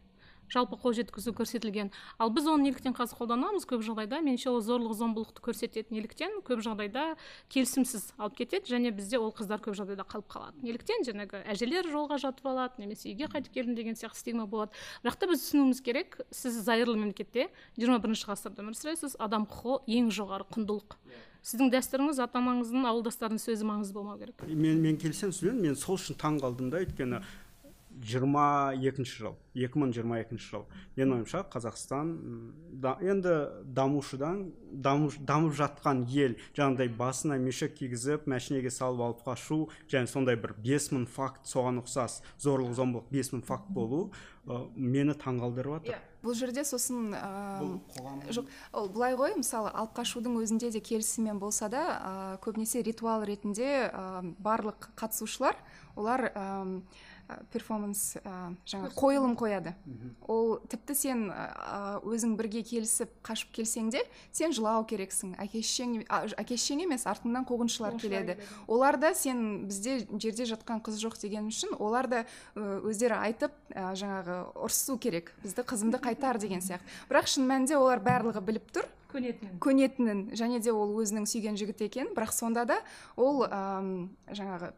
[0.53, 1.91] жалпы қол жеткізу көрсетілген.
[2.19, 3.67] Ал біз оны неліктен қазір қолданамыз?
[3.69, 7.17] Көп жағдайда меніңше ол зорлық зомбылықты көрсетеді неліктен көп жағдайда
[7.53, 10.63] келісімсіз алып кетеді және бізде ол қыздар көп жағдайда қалып қалады.
[10.63, 14.73] Неліктен жаңағы әжелер жолға жатып алады немесе үйге қайтып келдім деген сияқты стигма болады.
[15.05, 19.83] Бірақ та біз түсінуіміз керек сіз зайырлы мемлекетте жиырма бірінші ғасырда өмір сүресіз адам құқығы
[19.99, 20.99] ең жоғары құндылық.
[21.47, 24.43] Сіздің дәстүріңіз ата анаңыздың ауылдастарының сөзі маңызды болмау керек.
[24.51, 25.61] Мен мен келісемін сізбен.
[25.63, 27.21] Мен сол үшін таң қалдым да өйткені
[28.03, 30.65] жиырма екінші жыл 2022 жыл
[30.97, 32.11] менің ойымша қазақстан
[32.73, 40.11] да, енді дамушыдан дамып жатқан ел жаңағыдай басына мешек кигізіп мәшинеге салып алып қашу және
[40.11, 44.11] сондай бір бес мың факт соған ұқсас зорлық зомбылық бес мың факт болу
[44.45, 46.05] ә, мені таңғалдырып жатыр yeah.
[46.27, 47.81] бұл жерде сосын ә,
[48.29, 53.25] жоқ ол былай ғой мысалы алып қашудың өзінде де келісіммен болса да ә, көбінесе ритуал
[53.25, 55.57] ретінде ә, барлық қатысушылар
[55.97, 56.29] олар
[57.53, 58.17] перформанс
[58.67, 59.75] жаңа қойылым қояды.
[60.29, 61.25] Ол тіпті сен
[62.07, 65.35] өзің бірге келісіп қашып келсең де сен жылау керексің.
[65.43, 68.37] Әке шешең әке шешең емес артыңнан қуғыншылар келеді.
[68.69, 72.25] олар да сен бізде жерде жатқан қыз жоқ деген үшін олар да
[72.57, 75.33] өздері айтып жаңағы ұрысу керек.
[75.43, 76.87] Бізді қызымды қайтар деген сияқты.
[77.11, 78.87] Бірақ шын мәнінде олар барлығы біліп тұр.
[79.11, 82.13] Көнетінін көнетінін және де ол өзінің сүйген жігіті екен.
[82.17, 82.79] Бірақ сонда да
[83.17, 84.73] ол ә, жаңағы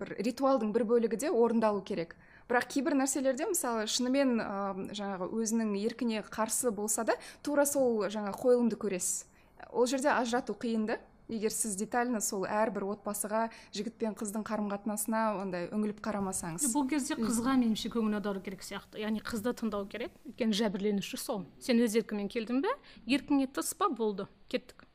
[0.00, 2.16] бір ритуалдың бір бөлігі де орындалу керек.
[2.50, 4.50] Бірақ кейбір нәрселерде мысалы шынымен ә,
[4.94, 9.24] жаңағы өзінің еркіне қарсы болса да тура сол жаңа қойылымды көресіз.
[9.72, 11.00] Ол жерде ажырату қиын да.
[11.28, 16.70] Егер сіз детально сол әрбір отбасыға жігіт пен қыздың қарым қатынасына ондай үңіліп қарамасаңыз.
[16.74, 19.02] Бұл кезде қызға меніңше көңіл аудару керек сияқты.
[19.02, 20.14] Яғни қызды тыңдау керек.
[20.28, 21.44] Өйткені жәбірленуші сол.
[21.60, 22.74] Сен өз еркіңмен келдің бе?
[23.06, 23.90] Еркіңе тыс па?
[23.90, 24.28] Болды.
[24.48, 24.85] Кеттік.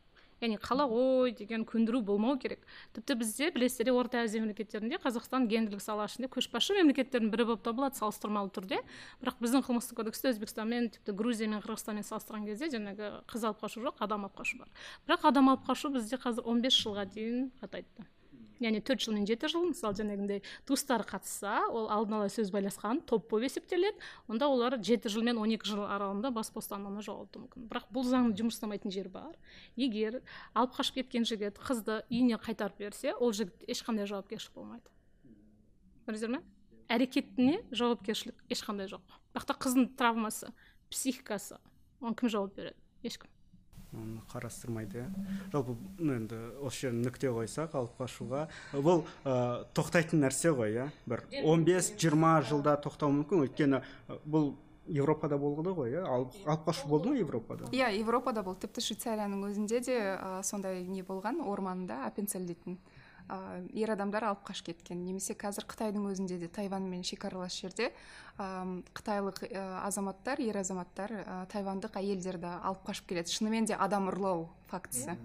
[0.41, 2.61] Яғни қала ғой деген көндіру болмау керек.
[2.95, 7.99] Тіпті бізде білесіздер орта азия мемлекеттерінде қазақстан гендерлік сала ішінде көшбасшы мемлекеттердің бірі болып табылады
[8.01, 8.81] салыстырмалы түрде.
[9.21, 14.01] Бірақ біздің қылмыстық кодексте өзбекстанмен тіпті грузиямен қырғызстанмен салыстырған кезде жаңағы қыз алып қашу жоқ
[14.01, 14.73] адам алып қашу бар.
[15.07, 18.09] Бірақ адам алып қашу бізде қазір 15 жылға дейін қатайды
[18.61, 23.01] яғни төрт жыл мен жеті жыл мысалы жаңағындай туыстары қатысса ол алдын ала сөз байласқан
[23.09, 23.97] топ болып есептеледі
[24.29, 27.67] онда олар жеті жыл мен он екі жыл аралығында бас бостандығынан жоғалтуы мүмкін.
[27.71, 29.35] Бірақ бұл заңның жұмыс істемейтін жері бар.
[29.75, 30.21] Егер
[30.53, 34.87] алып қашып кеткен жігіт қызды үйіне қайтарып берсе ол жігіт ешқандай жауапкершілік болмайды.
[36.05, 36.41] Көрдіңіздер ме?
[36.91, 39.03] Әрекетіне жауапкершілік ешқандай жоқ.
[39.33, 40.51] Бірақ та қыздың травмасы
[40.91, 41.59] психикасы
[42.01, 42.77] оған кім жауап береді?
[43.03, 43.29] Ешкім.
[43.95, 45.03] Оны қарастырмайды.
[45.03, 48.47] Иә жалпы енді осы жерін нүкте қойсақ алып қашуға.
[48.73, 50.89] Бұл ә, тоқтайтын нәрсе ғой иә?
[51.05, 53.45] бір 15-20 жылда тоқтауы мүмкін.
[53.47, 53.81] Өйткені
[54.25, 54.53] бұл
[54.87, 56.05] европада болды ғой иә?
[56.07, 57.67] Алып, қашу болды ма европада?
[57.71, 58.67] Иә европада болды.
[58.67, 62.79] Тіпті швейцарияның өзінде де ә, сондай не болған орманда аппенцель дейтін
[63.29, 63.37] ә,
[63.77, 65.03] ер адамдар алып қашып кеткен.
[65.05, 67.91] Немесе қазір қытайдың өзінде де тайваньмен шекаралас жерде
[68.37, 73.33] ә, қытайлық ә, азаматтар ер азаматтар ә, тайвандық әйелдерді алып қашып келеді.
[73.35, 75.17] Шынымен де адам ұрлау фактісі.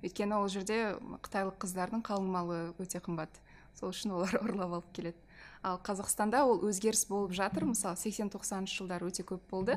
[0.00, 3.42] Өйткені ол жерде қытайлық қыздардың қалың малы өте қымбат.
[3.78, 5.18] Сол үшін олар ұрлап алып келеді.
[5.62, 7.66] Ал қазақстанда ол өзгеріс болып жатыр.
[7.68, 9.76] Мысалы сексен тоқсаныншы жылдары өте көп болды.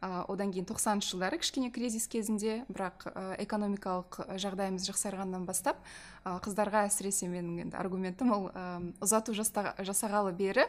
[0.00, 5.80] Ә, одан кейін тоқсаныншы жылдары кішкене кризис кезінде бірақ ә, экономикалық жағдайымыз жақсарғаннан бастап
[6.24, 8.66] ә, қыздарға әсіресе менің енді аргументім ол ә,
[9.04, 10.66] ұзату жасағалы бері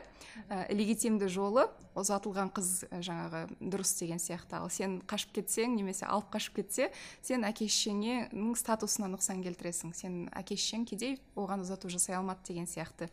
[0.49, 2.69] ә, легитимді жолы ұзатылған қыз
[3.03, 4.61] жаңағы дұрыс деген сияқты.
[4.61, 6.87] Ал сен қашып кетсең немесе алып қашып кетсе
[7.21, 9.91] сен әке шешеңнің статусына нұқсан келтіресің.
[9.97, 13.09] Сен әке шешең кедей оған ұзату жасай алмады деген сияқты.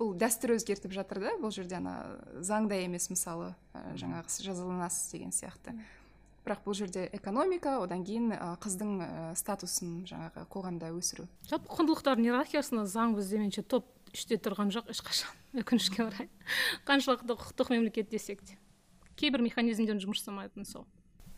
[0.00, 1.98] Бұл дәстүр өзгертіп жатыр да бұл жерде ана
[2.40, 3.52] заңда емес мысалы
[4.00, 5.61] жаңағы жазаланасыз деген сияқты.
[6.42, 8.94] Бірақ бұл жерде экономика одан кейін қыздың
[9.38, 11.28] статусын жаңағы қоғамда өсіру.
[11.48, 15.30] Жалпы құндылықтардың иерархиясында заң бізде меніңше топ үште тұрған жоқ ешқашан
[15.62, 16.28] өкінішке орай.
[16.88, 18.58] Қаншалықты құқықтық мемлекет десек те.
[19.16, 20.86] Кейбір механизмдер жұмыс жасамайтыны сол.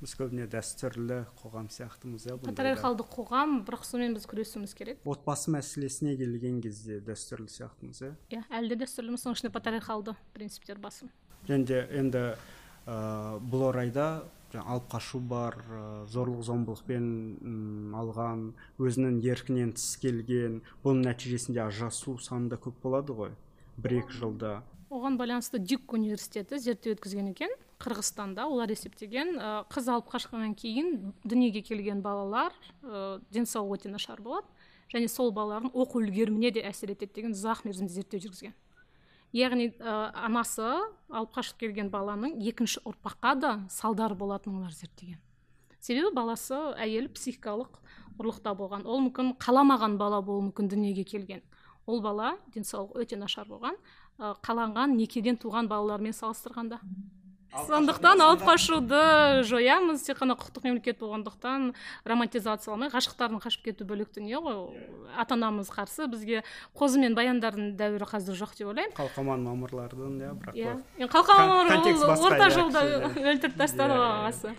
[0.00, 4.98] Біз көбіне дәстүрлі қоғам сияқтымыз иә патриархалды қоғам бірақ сонымен біз күресуіміз керек.
[5.08, 8.10] Отбасы мәселесіне келген кезде дәстүрлі сияқтымыз иә.
[8.34, 11.12] Иә әлі де дәстүрліміз соның ішінде патриархалды принциптер басым.
[11.48, 12.24] Және де енді
[12.87, 14.25] бұл орайда
[14.62, 22.53] алып қашу бар ә, зорлық зомбылықпен алған өзінің еркінен тыс келген бұның нәтижесінде ажырасу саны
[22.53, 23.35] да көп болады ғой
[23.77, 24.62] бір екі жылда.
[24.90, 27.51] оған байланысты дюк университеті зерттеу өткізген екен
[27.83, 34.20] қырғызстанда олар есептеген ә, қыз алып қашқаннан кейін дүниеге келген балалар ә, денсаулығы өте нашар
[34.20, 34.47] болады
[34.92, 38.55] және сол балалардың оқу үлгеріміне де әсер етеді деген ұзақ мерзімді зерттеу жүргізген.
[39.35, 40.66] Яғни ә, анасы
[41.11, 45.18] алып қашып келген баланың екінші ұрпаққа да салдары болатынын олар зерттеген.
[45.81, 47.81] Себебі баласы әйел психикалық
[48.18, 48.87] ұрлықта болған.
[48.87, 51.42] Ол мүмкін қаламаған бала болуы мүмкін дүниеге келген.
[51.87, 53.77] Ол бала денсаулығы өте нашар болған.
[54.18, 56.79] Қаланған некеден туған балалармен салыстырғанда.
[57.54, 59.00] Сондықтан алып қашуды
[59.46, 61.70] жоямыз тек қана құқықтық мемлекет болғандықтан
[62.04, 64.74] романтизацияламай ғашықтардың қашып кету бөлек дүние ғой.
[65.16, 66.42] Ата анамыз қарсы бізге
[66.74, 68.94] қозы мен баяндардың дәуірі қазір жоқ деп ойлаймын.
[68.98, 71.08] Қалқаман мамырлардың иә бірақ иә.
[71.08, 73.30] қалқаман мамыр ол орта иә, жолда кішкене.
[73.32, 74.18] өлтіріп тастады Иә, ғой иә.
[74.24, 74.54] ағасы.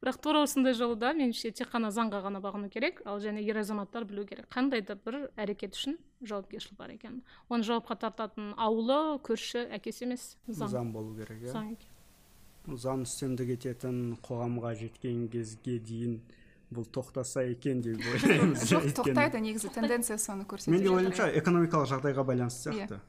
[0.00, 4.04] Бірақ тура осындай жолда меніңше тек қана заңға ғана бағыну керек ал және ер азаматтар
[4.04, 4.48] білу керек.
[4.50, 10.36] Қандай да бір әрекет үшін жауапкершілік бар екенін оны жауапқа тартатын ауылы көрші әкесі емес
[10.48, 10.68] заң.
[10.72, 11.52] Заң болу керек иә.
[11.52, 11.76] Заң
[12.78, 16.20] заң үстемдік ететін қоғамға жеткен кезге дейін
[16.70, 21.38] бұл тоқтаса екен деп ойлаймыз жоқ тоқтайды негізі тенденция соны көрсетіп менің жатыр, ойымша иә.
[21.42, 22.86] экономикалық жағдайға байланысты Иә.
[22.86, 23.00] сияқты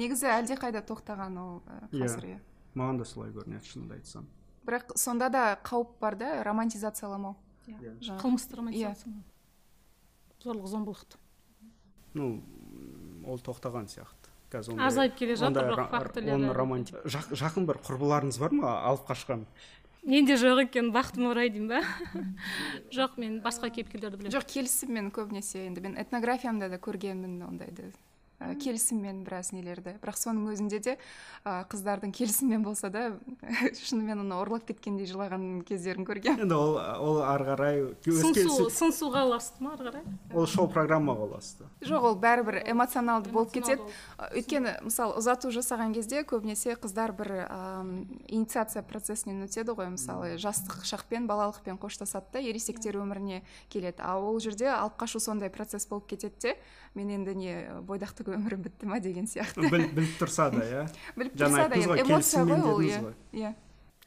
[0.00, 1.62] негізі әлдеқайда тоқтаған ол
[1.92, 2.06] Иә.
[2.06, 2.38] қазір иә
[2.74, 4.28] маған да солай көрінеді шынымды айтсам
[4.64, 7.36] бірақ сонда да қауіп бар да романтизацияламау
[7.68, 7.98] Иә.
[8.00, 8.20] жаңағы.
[8.24, 9.14] қылмысты
[10.44, 11.16] зорлық зомбылықты
[12.14, 12.42] ну
[13.24, 14.23] ол тоқтаған сияқты
[14.54, 18.38] қазір ондай- азайып келе жатыр бірақ ра- фактілер оны әлі романти Жақ- жақын бір құрбыларыңыз
[18.40, 19.44] бар ма алып қашқан?
[20.04, 21.82] Менде жоқ екен бақытыма орай деймін ба?
[22.92, 24.34] Жоқ мен басқа кейіпкерлерді білемін.
[24.36, 27.88] Жоқ келісіммен көбінесе енді мен этнографиямда да көргенмін ондайды
[28.40, 29.94] ә, келісіммен біраз нелерді.
[30.02, 30.96] Бірақ соның өзінде де
[31.44, 33.14] ә, қыздардың келісіммен болса да
[33.84, 36.44] шынымен оны ұрлап кеткендей жылаған кездерін көргенмін.
[36.46, 40.06] Енді ол ол ары қарай сыңсуға ұласты ма ары қарай?
[40.34, 41.68] Ол шоу программаға ұласты.
[41.84, 43.86] Жоқ ол бәрібір эмоционалды болып кетеді.
[44.18, 47.94] Ә, өйткені мысалы ұзату жасаған кезде көбінесе қыздар бір ам,
[48.28, 49.92] инициация процесінен өтеді ғой.
[49.94, 53.42] Мысалы жастық шақпен балалықпен қоштасады да ересектер өміріне
[53.72, 54.02] келеді.
[54.02, 56.56] А ол жерде алып қашу сондай процесс болып кетеді де
[56.94, 57.54] мен енді не
[58.24, 60.84] бойдақтық өмірім бітті ма деген сияқты Біл- біліп тұрса да иә
[61.16, 63.00] біліп тұрса да эмоция ғой ол иә
[63.32, 63.54] иә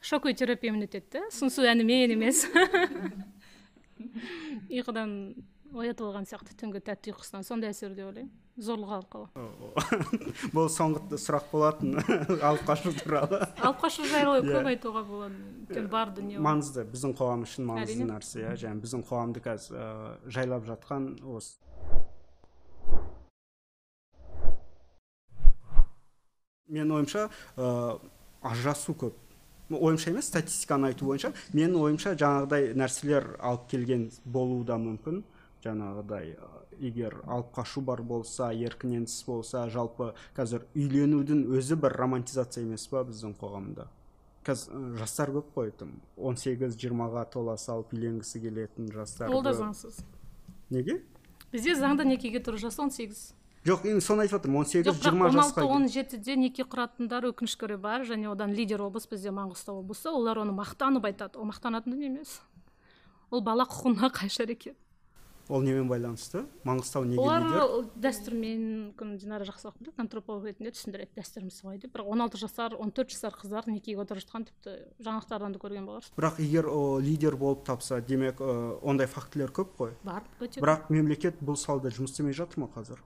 [0.00, 2.44] шоковый терапиямен өтеді да сыңсу әнімен емес
[4.68, 5.10] ұйқыдан
[5.74, 8.30] оятып алған сияқты түнгі тәтті ұйқысынан сондай әсер деп ойлаймын.
[8.58, 9.26] Зорлық арқылы.
[10.54, 11.98] Бұл соңғы сұрақ болатын
[12.48, 13.42] алып қашу туралы.
[13.60, 14.48] Алып қашу жайлы Иә.
[14.48, 15.36] көп айтуға болады
[15.68, 18.56] өйткені бар дүние маңызды біздің қоғам үшін маңызды нәрсе иә.
[18.64, 19.86] Және біздің қоғамды қазір ә,
[20.26, 21.58] жайлап жатқан осы.
[26.68, 27.98] Менің ойымша ә,
[28.42, 29.16] ажырасу көп.
[29.68, 31.32] Ойымша емес статистиканы айту бойынша.
[31.52, 35.22] Менің ойымша жаңағыдай нәрселер алып келген болуы да мүмкін.
[35.64, 36.48] Жаңағыдай ә,
[36.80, 42.86] егер алып қашу бар болса еркінен тыс болса жалпы қазір үйленудің өзі бір романтизация емес
[42.88, 43.88] па біздің қоғамда?
[44.46, 45.98] Қазір ә, жастар көп қой тым.
[46.16, 50.00] Он сегіз жиырмаға тола салып үйленгісі келетін жастар ол да заңсыз.
[50.70, 51.02] Неге?
[51.52, 53.32] Бізде заңда некеге тұру жасы он сегіз.
[53.68, 55.76] Жоқ енді соны айтып жатырмын он сегіз жиырма он жасқа алты дейін.
[55.76, 60.40] он жетіде неке құратындар өкінішке орай бар және одан лидер облыс бізде маңғыстау облысы олар
[60.40, 61.36] оны мақтанып айтады.
[61.36, 62.40] Ол мақтанатын дүние емес.
[63.30, 64.76] Ол бала құқығына қайшы әрекет.
[65.48, 66.42] Ол немен байланысты?
[66.68, 71.94] Маңғыстау неге олар дәстүрмен мүмкін динара жақсы біледі антрополог ретінде түсіндіреді дәстүріміз солай деп.
[71.96, 75.88] Бірақ он алты жасар он төрт жасар қыздар некеге отырып жатқан тіпті жаңалықтардан да көрген
[75.88, 79.96] боларсыз бірақ егер о, лидер болып тапса демек ондай фактілер көп қой.
[80.04, 83.00] Бар өте бірақ мемлекет бұл салада жұмыс істемей жатыр ма қазір?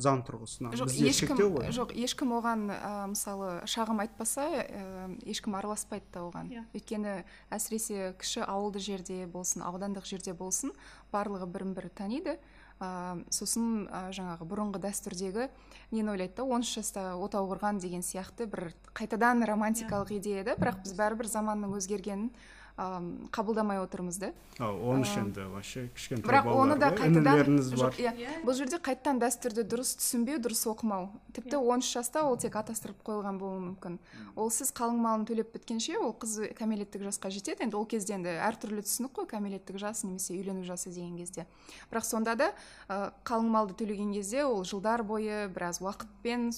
[0.00, 1.68] Заң тұрғысынан жоқ бізде ешкім шектеу ғой.
[1.74, 6.50] жоқ ешкім оған ә, мысалы шағым айтпаса ә, ешкім араласпайды да оған.
[6.50, 6.64] Иә.
[6.74, 7.14] өйткені
[7.54, 10.74] әсіресе кіші ауылды жерде болсын аудандық жерде болсын
[11.12, 12.38] барлығы бірін бірі таниды.
[12.82, 15.46] Ә, сосын ә, жаңағы бұрынғы дәстүрдегі
[15.94, 20.58] нені ойлайды да он үш жаста отау құрған деген сияқты бір қайтадан романтикалық идея да.
[20.58, 22.32] Бірақ біз бәрібір заманның өзгергенін
[22.76, 24.32] қабылдамай отырмыз да.
[24.58, 29.20] А, он үш енді вообще кішкентай бірақ оны да қайтадан жоқ, иә бұл жерде қайтадан
[29.22, 31.08] дәстүрді дұрыс түсінбеу дұрыс оқымау.
[31.34, 33.98] Тіпті он үш жаста ол тек атастырып қойылған болуы мүмкін.
[34.34, 37.62] Ол сіз қалың малын төлеп біткенше ол қыз кәмелеттік жасқа жетеді.
[37.66, 41.46] Енді ол кезде енді әртүрлі түсінік қой кәмелеттік жас немесе үйлену жасы деген кезде.
[41.90, 42.50] Бірақ сонда да
[42.88, 46.50] ә, қалың малды төлеген кезде ол жылдар бойы біраз уақытпен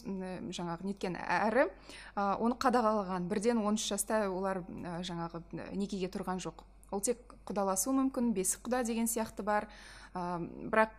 [0.52, 1.68] жаңағы неткен әрі
[2.16, 3.28] ә, оны қадағалаған.
[3.28, 5.70] Бірден он үш жаста олар ә, жаңағы ә,
[6.06, 6.64] некеге тұрған жоқ.
[6.92, 9.68] Ол тек құдаласуы мүмкін бесік құда деген сияқты бар.
[10.14, 10.38] Ә,
[10.70, 10.90] бірақ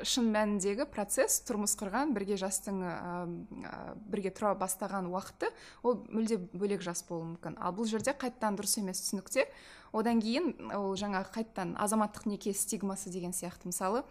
[0.00, 3.26] шын мәніндегі процесс тұрмыс құрған бірге жастың ә,
[4.08, 5.50] бірге тұра бастаған уақыты
[5.82, 7.58] ол мүлде бөлек жас болуы мүмкін.
[7.60, 9.48] Ал бұл жерде қайттан дұрыс емес түсінікте.
[9.92, 14.04] Одан кейін ол жаңа қайттан азаматтық неке стигмасы деген сияқты мысалы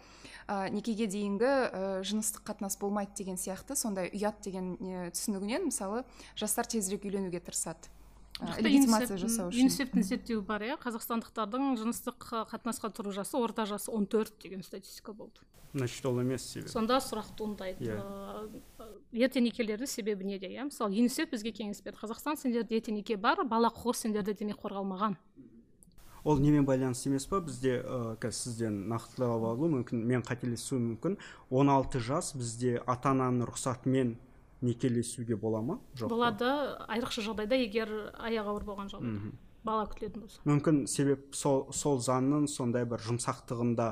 [0.46, 6.04] ә, некеге дейінгі ә, жыныстық қатынас болмайды деген сияқты сондай ұят деген не, түсінігінен мысалы
[6.36, 7.88] жастар тезірек үйленуге тырысады.
[8.60, 14.38] Легитимация жасау үшін юнисефтің зерттеуі бар иә қазақстандықтардың жыныстық қатынасқа тұру жасы орта жасы 14
[14.42, 15.40] деген статистика болды.
[15.72, 17.94] Значит ол емес себебі сонда сұрақ туындайды Иә.
[17.94, 18.88] yeah.
[19.12, 20.64] ерте некелердің себебі неде иә?
[20.66, 22.00] Мысалы юнисеф бізге кеңес берді.
[22.02, 25.14] Қазақстан сендерде ерте неке бар бала құқығы сендерде демек қорғалмаған.
[26.24, 31.16] Ол немен байланысты емес па бізде ә, қазір сізден нақтылап алу мүмкін мен қателесуім мүмкін.
[31.50, 34.16] 16 жас бізде ата ананың рұқсатымен
[34.62, 35.78] некелесуге бола ма?
[35.94, 36.50] Жоқ болады.
[36.88, 39.32] Айрықша жағдайда егер аяғы ауыр болған жағдайда
[39.64, 40.40] бала күтілетін болса.
[40.48, 43.88] Мүмкін себеп сол, сол заңның сондай бір жұмсақтығында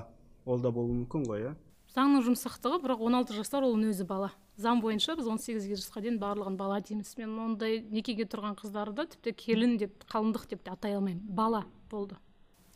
[0.48, 1.54] ол да болуы мүмкін ғой иә?
[1.94, 4.30] Заңның жұмсақтығы бірақ 16 жастар ол өзі бала.
[4.60, 7.14] Заң бойынша біз 18 жасқа дейін барлығын бала дейміз.
[7.20, 11.22] Мен ондай некеге тұрған қыздарды тіпті келін деп қалыңдық деп те атай алмаймын.
[11.28, 12.18] Бала болды.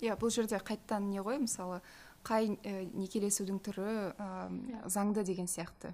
[0.00, 1.82] Иә бұл жерде қайттан не ғой мысалы
[2.26, 5.92] қай ә, некелесудің түрі ә, заңды деген сияқты.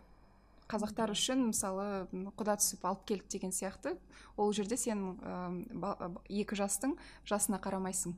[0.68, 2.06] Қазақтар үшін мысалы
[2.38, 3.96] құда түсіп алып келді деген сияқты.
[4.36, 6.96] Ол жерде сен ә, екі жастың
[7.28, 8.14] жасына қарамайсың.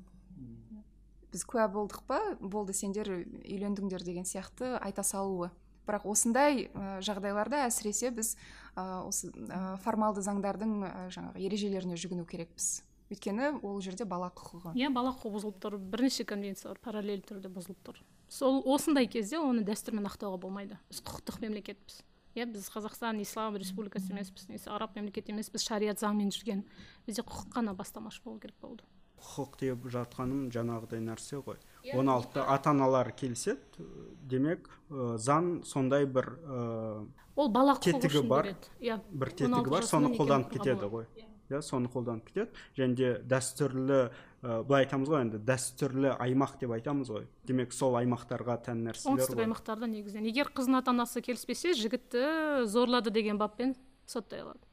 [1.31, 5.53] Біз куә болдық па болды сендер үйлендіңдер деген сияқты айта салуы.
[5.87, 8.35] Бірақ осындай жағдайларда әсіресе біз
[8.75, 12.83] ә, осы ә, формалды заңдардың ә, жаңағы ережелеріне жүгіну керекпіз.
[13.11, 14.77] Өйткені ол жерде бала құқығы.
[14.79, 15.79] Иә бала құқығы бұзылып тұр.
[15.83, 17.99] Бірнеше конвенция бар параллель түрде бұзылып тұр.
[18.31, 20.79] Сол осындай кезде оны дәстүрмен ақтауға болмайды.
[20.93, 22.05] Біз құқықтық мемлекетпіз.
[22.37, 26.65] Иә біз қазақстан ислам республикасы емеспіз немесе араб мемлекеті емеспіз шариғат заңмен жүрген
[27.07, 28.85] бізде құқық қана бастамашы болу керек болды.
[29.21, 31.59] Құқық деп жатқаным жаңағыдай нәрсе ғой.
[31.85, 33.85] 16 ата аналар келіседі
[34.23, 37.07] демек ә, заң сондай бір ә,
[37.37, 38.49] ол бала құқығы Тетігі бар.
[38.49, 38.73] береді.
[38.81, 41.07] Иә бір 16 тетігі бар соны қолданып кетеді ғой.
[41.51, 42.51] Иә соны қолданып кетеді.
[42.79, 44.01] Және де дәстүрлі
[44.43, 47.29] ә, былай айтамыз ғой енді дәстүрлі аймақ деп айтамыз ғой.
[47.49, 53.13] Демек сол аймақтарға тән нәрселер оңтүстік аймақтарда негізінен егер қыздың ата анасы келіспесе жігітті зорлады
[53.15, 53.77] деген баппен
[54.07, 54.65] соттай алады.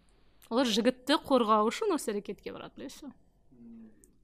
[0.49, 3.11] Олар жігітті қорғау үшін осы әрекетке барады білесіз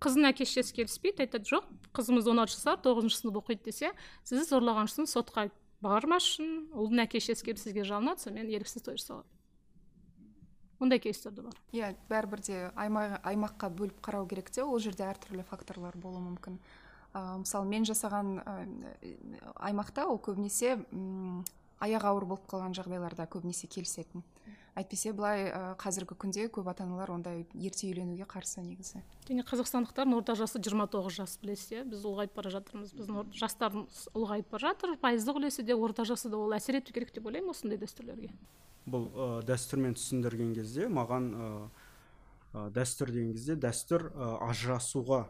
[0.04, 3.92] қыздың әке шешесі келіспейді айтады жоқ қызымыз он алты жасар тоғызыншы сынып оқиды десе
[4.28, 5.46] сізді зорлаған үшін сотқа
[5.84, 9.28] бармас үшін ұлдың әке шешесі келіп сізге жалынады сонымен еріксіз той жасалады
[10.84, 11.58] ондай кейстер де бар.
[11.74, 16.60] Иә бәрібір де аймақ, аймаққа бөліп қарау керек те ол жерде әртүрлі факторлар болуы мүмкін.
[17.14, 18.56] Ә, мысалы мен жасаған ә,
[19.70, 21.44] аймақта ол көбінесе м,
[21.84, 24.24] аяғы ауыр болып қалған жағдайларда көбінесе келісетін.
[24.74, 29.04] Әйтпесе былай ә, қазіргі күнде көп ата аналар ондай ерте үйленуге қарсы негізі.
[29.28, 32.96] Және қазақстандықтардың орта жасы 29 жас білесіз иә біз ұлғайып бара жатырмыз.
[32.98, 34.96] Біздің жастарымыз ұлғайып бара жатыр.
[34.98, 38.32] Пайыздық үлесі де орта жасы да ол әсер ету керек деп ойлаймын осындай дәстүрлерге.
[38.86, 41.48] Бұл ә, дәстүрмен түсіндірген кезде маған ә,
[42.76, 45.24] дәстүр деген кезде дәстүр ә, ажырасуға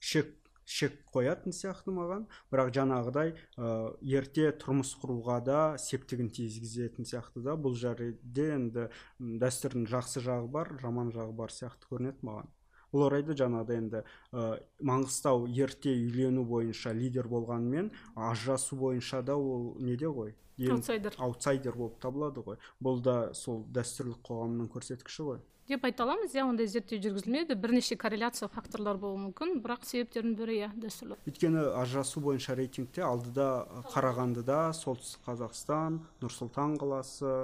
[0.00, 0.36] шек
[0.70, 2.26] шек қоятын сияқты маған.
[2.52, 3.70] Бірақ жаңағыдай ә,
[4.06, 7.56] ерте тұрмыс құруға да септігін тигізетін сияқты да.
[7.58, 8.86] Бұл жерде енді
[9.18, 12.52] дәстүрдің жақсы жағы бар жаман жағы бар сияқты көрінеді маған.
[12.92, 19.76] Бұл орайда жаңағыдай енді ә, маңғыстау ерте үйлену бойынша лидер болғанымен ажырасу бойынша да ол
[19.78, 20.34] неде ғой?
[20.60, 21.14] Аутсайдер.
[21.16, 22.58] аутсайдер болып табылады ғой.
[22.84, 25.38] Бұл да сол дәстүрлі қоғамның көрсеткіші ғой.
[25.70, 30.56] деп айта аламыз иә ондай зерттеу жүргізілмеді бірнеше корреляция факторлар болуы мүмкін бірақ себептердің бірі
[30.58, 33.46] иә дәстүрлі өйткені ажырасу бойынша рейтингте алдыда
[33.94, 37.36] қарағандыда солтүстік қазақстан нұр сұлтан қаласы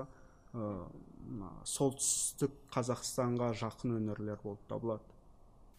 [0.57, 5.16] мына солтүстік қазақстанға жақын өңірлер болып табылады.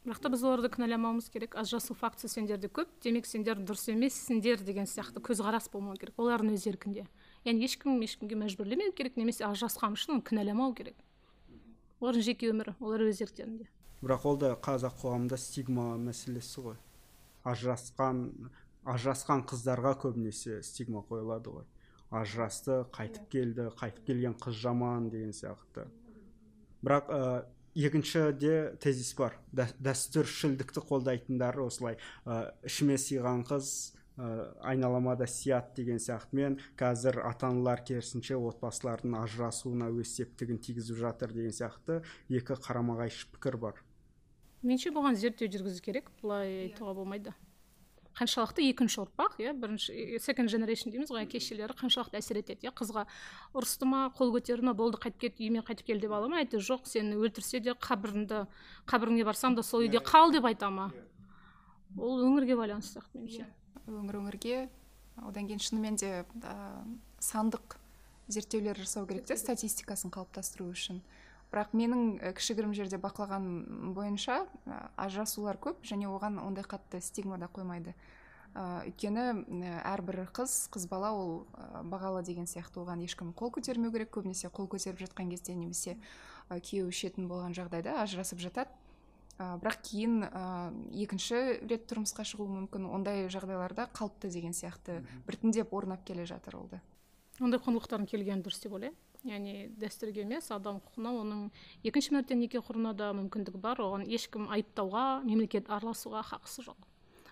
[0.08, 1.58] Бірақ та біз оларды кінәламауымыз керек.
[1.60, 6.64] Ажырасу фактісі сендерде көп демек сендер дұрыс емессіңдер деген сияқты көзқарас болмау керек олардың өз
[6.72, 7.04] еркінде.
[7.44, 10.96] Яғни ешкім ешкімге мәжбүрлемеу керек немесе ажырасқан үшін оны кінәламау керек.
[12.00, 13.68] Олардың жеке өмірі олар өз еріктерінде.
[14.00, 16.80] Бірақ ол да қазақ қоғамында стигма мәселесі ғой.
[17.44, 18.24] Ажырасқан
[18.88, 21.68] ажырасқан қыздарға көбінесе стигма қойылады ғой.
[22.16, 25.90] Ажырасты қайтып келді қайтып келген қыз жаман деген сияқты.
[26.86, 27.46] Бірақ ә,
[27.78, 29.38] екіншіде тезис бар.
[29.54, 31.98] Дә- дәстүршілдікті қолдайтындар осылай.
[32.26, 39.14] Ә, ішіме сыйған қыз ә, айналама да сияды деген сияқтымен қазір ата аналар керісінше отбасылардың
[39.22, 43.84] ажырасуына өз септігін тигізіп жатыр деген сияқты екі қарама қайшы пікір бар.
[44.66, 46.10] Меніңше бұған зерттеу жүргізу керек.
[46.24, 47.34] Былай айтуға болмайды.
[48.18, 52.74] Қаншалықты екінші ұрпақ иә бірінші second generation дейміз ғой әке шешелері қаншалықты әсер етеді иә.
[52.74, 53.06] Қызға
[53.54, 56.42] ұрысты ма қол көтерді ма болды қайтып кет үйіме қайтып кел деп ала ма?
[56.42, 58.48] Әлде жоқ сені өлтірсе де қабіріңді
[58.90, 60.90] қабіріңе барсам да сол үйде қал деп айта ма?
[61.98, 63.46] Ол өңірге байланысты сияқты меніңше.
[63.88, 64.58] Өңір өңірге
[65.22, 66.56] одан кейін шынымен де ә,
[67.22, 67.78] сандық
[68.28, 71.00] зерттеулер жасау керек те статистикасын қалыптастыру үшін.
[71.52, 77.38] Бірақ менің і, кішігірім жерде бақылаған бойынша ә, ажырасулар көп және оған ондай қатты стигма
[77.40, 77.94] да қоймайды.
[78.54, 79.24] Ә, өйткені
[79.64, 81.46] ә, әрбір қыз қыз бала ол
[81.88, 84.12] бағалы деген сияқты оған ешкім қол көтермеу керек.
[84.16, 85.96] Көбінесе қол көтеріп жатқан кезде немесе
[86.50, 88.74] ә, күйеуі ішетін болған жағдайда ажырасып жатады.
[89.38, 90.44] Ә, бірақ кейін ә,
[91.04, 92.90] екінші рет тұрмысқа шығуы мүмкін.
[92.90, 96.82] Ондай жағдайларда қалыпты деген сияқты біртіндеп орнап келе жатыр ол да.
[97.38, 98.98] Ондай құндылықтардың келгені дұрыс деп ойлаймын
[99.32, 101.42] яғни дәстүрге емес адам құқығына оның
[101.90, 103.82] екінші мәрте неке құруына да мүмкіндігі бар.
[103.84, 106.88] Оған ешкім айыптауға мемлекет араласуға хақысы жоқ.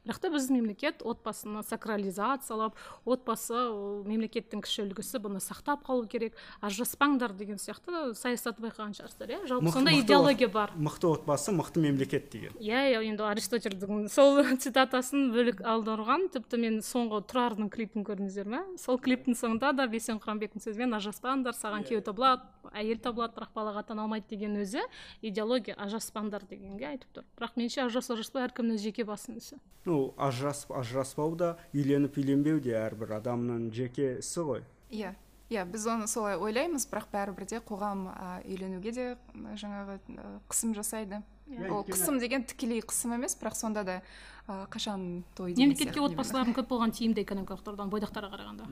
[0.06, 6.38] Бірақ та біздің мемлекет отбасыны сакрализациялап отбасы ол мемлекеттің кіші үлгісі бұны сақтап қалу керек
[6.62, 9.40] ажыраспаңдар деген сияқты саясат байқаған шығарсыздар иә?
[9.50, 10.74] Жалпы сондай идеология бар.
[10.78, 12.54] Мықты отбасы мықты мемлекет деген.
[12.62, 18.62] Иә иә енді аристотельдің сол цитатасын бөлек аударған тіпті мен соңғы тұрардың клипін көрдіңіздер ме?
[18.78, 23.84] Сол клиптің соңында да бейсен құранбектің сөзімен ажыраспаңдар саған күйеу табылады әйел табылады бірақ балаға
[23.84, 24.84] ата ана алмайды деген өзі
[25.22, 27.28] идеология ажыраспаңдар дегенге айтып тұр.
[27.38, 29.60] Бірақ меніңше ажырасу ажыраспау әркімнің жеке басының ісі.
[29.96, 34.66] Ну ажырасып ажыраспау да үйленіп үйленбеу де әрбір адамның жеке ісі ғой.
[34.92, 35.16] Иә
[35.54, 40.74] иә біз оны солай ойлаймыз бірақ бәрібір де қоғам ә, үйленуге де жаңағы ә, қысым
[40.76, 41.22] жасайды.
[41.46, 44.00] Иә, ол қысым деген тікелей қысым емес бірақ сонда да
[44.48, 48.70] ә, қашан той деген мемлекетке отбасылардың көп болған тиімді экономикалық тұрғыдан бойдақтарға қарағанда.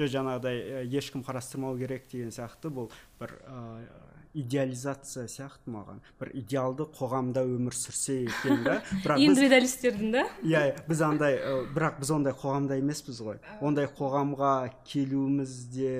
[0.00, 2.90] Жоқ жаңағыдай ешкім қарастырмау керек деген сияқты бұл
[3.22, 3.86] бір ә,
[4.34, 6.00] идеализация сияқты маған.
[6.20, 8.76] Бір идеалды қоғамда өмір сүрсе екен да.
[9.04, 10.24] Бірақ индивидуалистердің да?
[10.46, 11.38] Иә иә, біз андай
[11.74, 13.40] бірақ біз ондай қоғамда емеспіз ғой.
[13.60, 14.54] Ондай қоғамға
[14.86, 15.92] келуіміз де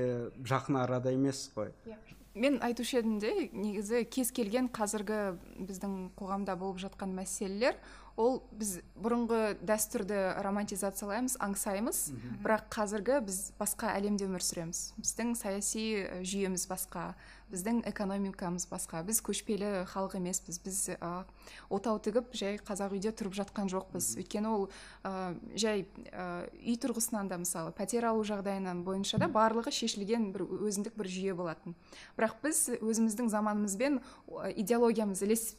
[0.47, 1.74] жақын арада емес қой.
[2.35, 7.74] Мен айтушы едім де негізі кез келген қазіргі біздің қоғамда болып жатқан мәселелер
[8.20, 12.00] ол біз бұрынғы дәстүрді романтизациялаймыз аңсаймыз.
[12.44, 14.80] Бірақ қазіргі біз басқа әлемде өмір сүреміз.
[15.00, 17.14] Біздің саяси ә, жүйеміз басқа
[17.50, 19.00] біздің экономикамыз басқа.
[19.08, 20.60] Біз көшпелі халық емеспіз.
[20.62, 21.24] Біз ә,
[21.72, 24.12] отау тігіп жай қазақ үйде тұрып жатқан жоқпыз.
[24.20, 24.68] Өйткені ол
[25.02, 30.44] ә, жай ә, үй тұрғысынан да мысалы пәтер алу жағдайынан бойынша да барлығы шешілген бір
[30.68, 31.74] өзіндік бір жүйе болатын.
[32.20, 33.98] Бірақ біз өзіміздің заманымызбен
[34.54, 35.56] идеологиямыз ілес-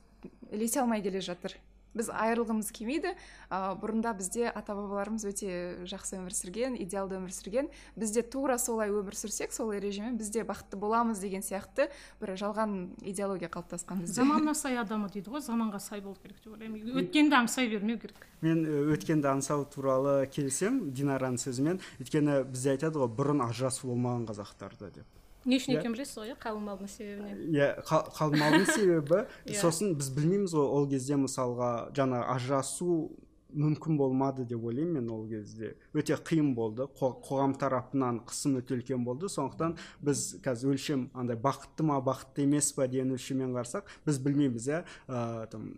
[0.54, 1.58] ілесе алмай келе жатыр.
[1.94, 3.14] Біз айырылғымыз келмейді.
[3.52, 5.52] Ә, бұрында бізде ата бабаларымыз өте
[5.90, 7.70] жақсы өмір сүрген идеалды өмір сүрген.
[8.00, 11.90] Бізде тура солай өмір сүрсек сол ережемен біз де бақытты боламыз деген сияқты
[12.22, 14.22] бір жалған идеология қалыптасқан бізде.
[14.22, 16.92] Заманына сай адамы дейді ғой заманға сай болу керек деп ойлаймын.
[17.04, 18.28] Өткенді аңсай бермеу керек.
[18.42, 18.64] Мен
[18.96, 21.82] өткенді аңсау туралы келісемін динараның сөзімен.
[22.02, 25.21] Өйткені бізде айтады ғой бұрын ажырасу болмаған қазақтарда деп.
[25.46, 29.58] Не үшін екенін білесіз ғой иә қалың малдың себебінен иә қа- қалмаудың себебі Иә.
[29.62, 33.10] сосын біз білмейміз ғой ол кезде мысалға жаңа ажырасу
[33.52, 35.74] мүмкін болмады деп ойлаймын мен ол кезде.
[35.94, 39.28] Өте қиын болды Қо- қоғам тарапынан қысым өте үлкен болды.
[39.28, 44.68] Сондықтан біз қазір өлшем андай бақытты ма бақытты емес па деген өлшеммен қарасақ біз білмейміз
[44.72, 44.84] иә.
[45.10, 45.74] Ә, там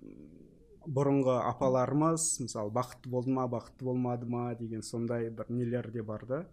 [0.86, 6.26] бұрынғы апаларымыз мысалы бақытты болды ма бақытты болмады ма деген сондай бір нелер де бар
[6.28, 6.46] да.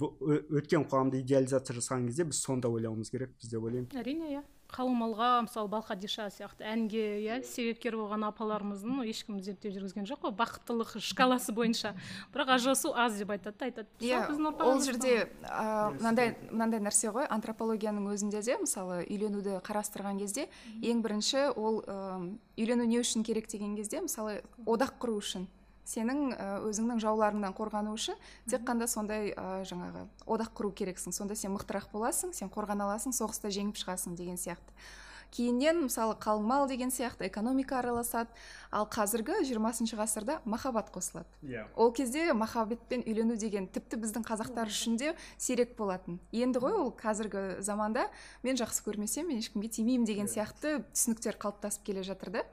[0.00, 4.42] Өткен қоғамды идеализация жасаған кезде біз сонда ойлауымыз керекпіз деп ойлаймын әрине иә.
[4.74, 10.32] Қалың малға мысалы балқадиша сияқты әнге иә себепкер болған апаларымыздың ешкім зерттеу жүргізген жоқ қой
[10.34, 11.92] бақыттылық шкаласы бойынша.
[12.34, 13.88] Бірақ ажырасу аз деп айтады да айтады.
[14.00, 15.28] Иә «Мысалы, біздің ол жерде
[16.00, 20.48] мынандай мынандай нәрсе ғой антропологияның өзінде де мысалы үйленуді қарастырған кезде
[20.82, 21.84] ең бірінші ол
[22.56, 25.46] үйлену не үшін керек деген кезде мысалы одақ құру үшін.
[25.84, 28.18] Сенің ә, өзіңнің жауларыңнан қорғану үшін
[28.50, 31.12] тек қана сондай ә, жаңағы одақ құру керексің.
[31.12, 34.72] Сонда сен мықтырақ боласың сен қорғана аласың соғыста жеңіп шығасың деген сияқты.
[35.34, 38.30] Кейіннен мысалы қалың мал деген сияқты экономика араласады.
[38.70, 41.26] Ал қазіргі 20 ғасырда махаббат қосылады.
[41.42, 41.64] Иә.
[41.74, 46.20] Ол кезде махаббатпен үйлену деген тіпті біздің қазақтар үшін де сирек болатын.
[46.30, 48.06] Енді ғой ол қазіргі заманда
[48.44, 52.46] мен жақсы көрмесем мен ешкімге тимеймін деген сияқты түсініктер қалыптасып келе жатыр да.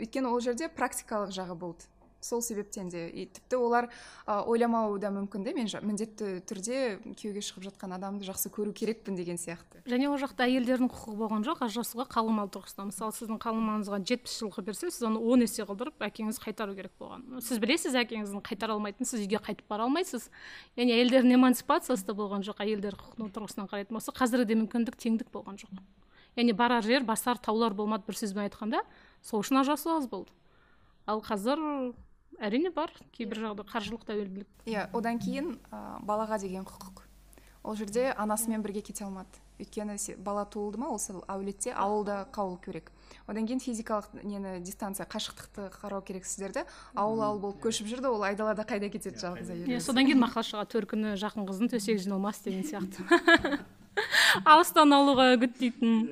[0.00, 1.86] Өйткені ол жерде практикалық жағы болды.
[2.20, 3.08] Сол себептен де.
[3.08, 3.88] И тіпті олар
[4.26, 5.54] ә, ойламауы да мүмкін де.
[5.56, 9.82] Мен міндетті түрде күйеуге шығып жатқан адамды жақсы көру керекпін деген сияқты.
[9.88, 12.90] Және ол жақта әйелдердің құқығы болған жоқ ажырасуға қалың мал тұрғысынан.
[12.90, 16.92] Мысалы сіздің қалың малыңызға жетпіс жылқы берсе сіз оны он есе қылдырып әкеңіз қайтару керек
[17.00, 17.40] болған.
[17.40, 20.28] Сіз білесіз әкеңіздің қайтара алмайтынын сіз үйге қайтып бара алмайсыз.
[20.76, 25.32] Яғни әйелдердің эмансипациясы да болған жоқ әйелдер құқығының тұрғысынан қарайтын болса қазір де мүмкіндік теңдік
[25.32, 25.80] болған жоқ.
[26.36, 28.84] Яғни барар жер басар таулар болмады бір сөзбен айтқанда
[29.22, 30.30] сол үшін ажырасу аз болды.
[31.06, 31.58] Ал қазір
[32.40, 37.04] әрине бар кейбір жағдай қаржылық тәуелділік иә одан кейін ә, балаға деген құқық.
[37.62, 39.40] Ол жерде анасымен бірге кете алмады.
[39.60, 42.88] Өйткені бала туылды ма осы әулетте ауылда қалу керек.
[43.28, 46.64] Одан кейін физикалық нені дистанция қашықтықты қарау керексіздер де
[46.94, 50.46] ауыл ауыл болып көшіп жүрді ол айдалада қайда кетеді жалғыз әйел иә содан кейін мақал
[50.48, 53.60] шығады төркіні жақын қыздың төсегі жиналмас деген сияқты.
[54.48, 56.08] Алыстан алуға үгіттейтін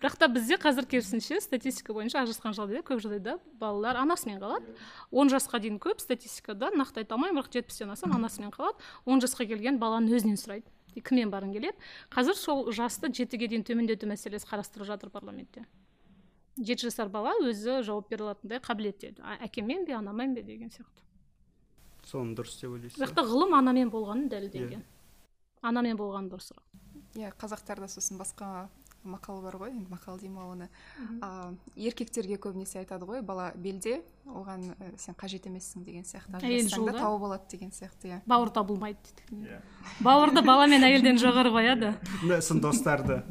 [0.00, 4.74] бірақ та бізде қазір керісінше статистика бойынша ажырасқан жағдайда көп жағдайда балалар анасымен қалады.
[5.10, 8.76] Он жасқа дейін көп статистикада нақты айта алмаймын бірақ жетпістен асаң анасымен қалады.
[9.06, 10.68] Он жасқа келген баланы өзінен сұрайды.
[10.96, 11.76] «И кіммен барғың келеді?
[12.08, 15.66] Қазір сол жасты жетіге дейін төмендету мәселесі қарастырылып жатыр парламентте.
[16.56, 21.04] Жеті жасар бала өзі жауап бере алатындай қабілетте «А- әкеммен бе анаммен бе деген сияқты.
[22.06, 24.84] Соны дұрыс деп ойлайсыз бұл жақта ғылым анамен болғанын дәлелденген.
[25.60, 26.64] Анамен болғаны дұрысырақ.
[27.20, 28.70] Иә қазақтарда сосын басқа
[29.08, 30.68] мақал бар ғой енді мақал деймін ау оны.
[31.22, 36.66] А, еркектерге көбінесе айтады ғой бала белде оған э, сен қажет емессің деген сияқты Әйел
[36.66, 38.20] ажырассаң да тауып алады деген сияқты иә.
[38.26, 38.98] Бауыр табылмайды
[39.30, 39.60] дейді.
[40.00, 41.94] Бауырды бала мен әйелден жоғары қояды?
[42.26, 43.22] Да, сын достарды.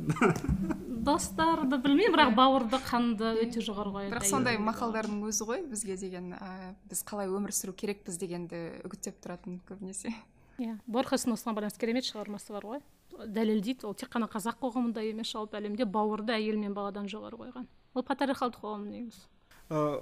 [1.05, 6.31] Достарды білмеймін бірақ бауырды қанды өте жоғары қояды бірақ сондай мақалдардың өзі ғой бізге деген
[6.33, 10.15] ә, біз қалай өмір сүру керекпіз дегенді үгіттеп тұратын көбінесе.
[10.57, 10.77] Иә.
[10.87, 12.81] Борхестің осыған байланысты керемет шығармасы бар ғой.
[13.23, 13.85] Дәлелдейді.
[13.87, 17.65] Ол тек қана қазақ қоғамында емес жалпы әлемде бауырды әйел мен баладан жоғары қойған.
[17.95, 19.25] Ол патриархалдық қоғам негізі.
[19.69, 20.01] Ә,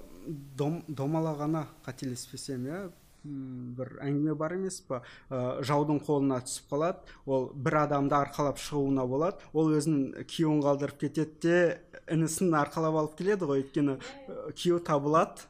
[0.57, 2.81] дом, домалағана қателеспесем иә
[3.23, 4.99] бір әңгіме бар емес па?
[5.29, 9.39] Ә, жаудың қолына түсіп қалады ол бір адамды арқалап шығуына болады.
[9.53, 15.47] Ол өзінің күйеуін қалдырып кетеді де інісін арқалап алып келеді ғой өйткені ә, күйеу табылады.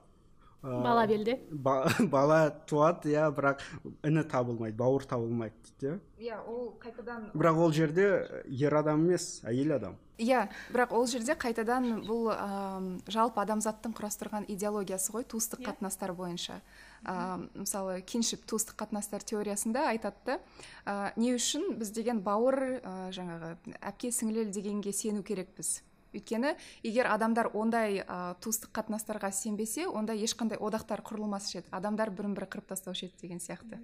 [0.63, 3.59] Бала белде ба- бала туады иә бірақ
[4.07, 5.99] іні табылмайды бауыр табылмайды дейді иә.
[6.23, 8.07] Иә ол қайтадан бірақ ол жерде
[8.47, 9.97] ер адам емес әйел адам.
[10.17, 16.61] Иә бірақ ол жерде қайтадан бұл ам, жалпы адамзаттың құрастырған идеологиясы ғой туыстық қатынастар бойынша.
[17.03, 20.15] Ам, мысалы киншип туыстық қатынастар теориясында айтады.
[20.25, 20.39] Да
[20.85, 25.81] а, не үшін біз деген бауыр а, жаңағы әпке сіңлілі дегенге сену керекпіз?
[26.13, 32.33] Өйткені егер адамдар ондай а, туыстық қатынастарға сенбесе онда ешқандай одақтар құрылмас еді адамдар бірін
[32.37, 33.79] бірі қырып тастаушы еді деген сияқты.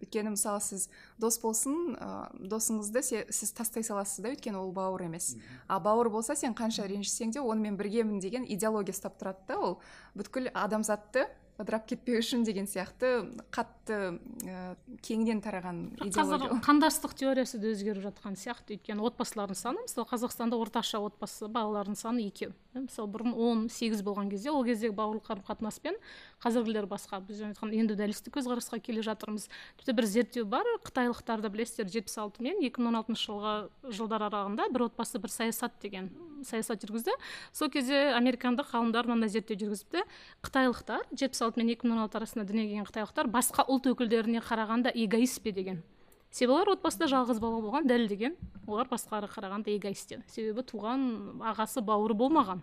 [0.00, 0.88] Өйткені мысалы сіз
[1.20, 5.36] дос болсын ә, досыңызды се- сіз тастай саласыз да өйткені ол бауыр емес.
[5.68, 9.78] А бауыр болса сен қанша ренжісең де онымен біргемін деген идеология ұстап тұрады да ол.
[10.16, 11.26] Бүткіл адамзатты
[11.60, 13.10] ыдырап кетпеу үшін деген сияқты
[13.54, 13.98] қатты
[14.46, 18.78] ә, кеңінен тараған қазір идеология қандастық теориясы да өзгеріп жатқан сияқты.
[18.78, 22.54] Өйткені отбасылардың саны мысалы қазақстанда орташа отбасы балалардың саны екеу.
[22.74, 25.96] Мысалы бұрын он сегіз болған кезде ол кездегі бауырлық қарым қатынаспен
[26.42, 29.48] қазіргілер басқа біз жаңа айтқан индивидуалистік көзқарасқа келе жатырмыз.
[29.80, 33.54] Тіпті бір зерттеу бар қытайлықтарда білесіздер жетпіс алты мен екі мың он алтыншы жылғы
[33.90, 36.10] жылдар аралығында бір отбасы бір саясат деген
[36.46, 37.12] саясат жүргізді.
[37.52, 40.06] Сол кезде американдық ғалымдар мынандай зерттеу жүргізіпті.
[40.46, 44.40] Қытайлықтар жетпіс алты мен екі мың он алты арасында дүниеге келген қытайлықтар басқа ұлт өкілдеріне
[44.46, 45.82] қарағанда эгоист пе деген.
[46.30, 48.36] Себебі олар отбасында жалғыз бала болған дәлелдеген.
[48.66, 50.22] Олар басқаға қарағанда эгоисттер.
[50.30, 52.62] Себебі туған ағасы бауыры болмаған.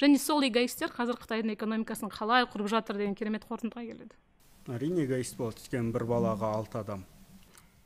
[0.00, 4.14] Және сол эгоисттер қазір қытайдың экономикасын қалай құрып жатыр деген керемет қорытындыға келеді.
[4.70, 7.04] Әрине эгоист болады өйткені бір балаға алты адам.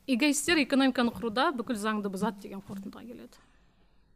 [0.09, 3.43] Эгоисттер экономиканы құруда бүкіл заңды бұзады деген қорытындыға келеді.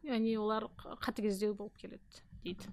[0.02, 0.66] Яғни олар
[1.04, 2.72] қатыгездеу болып келеді дейді.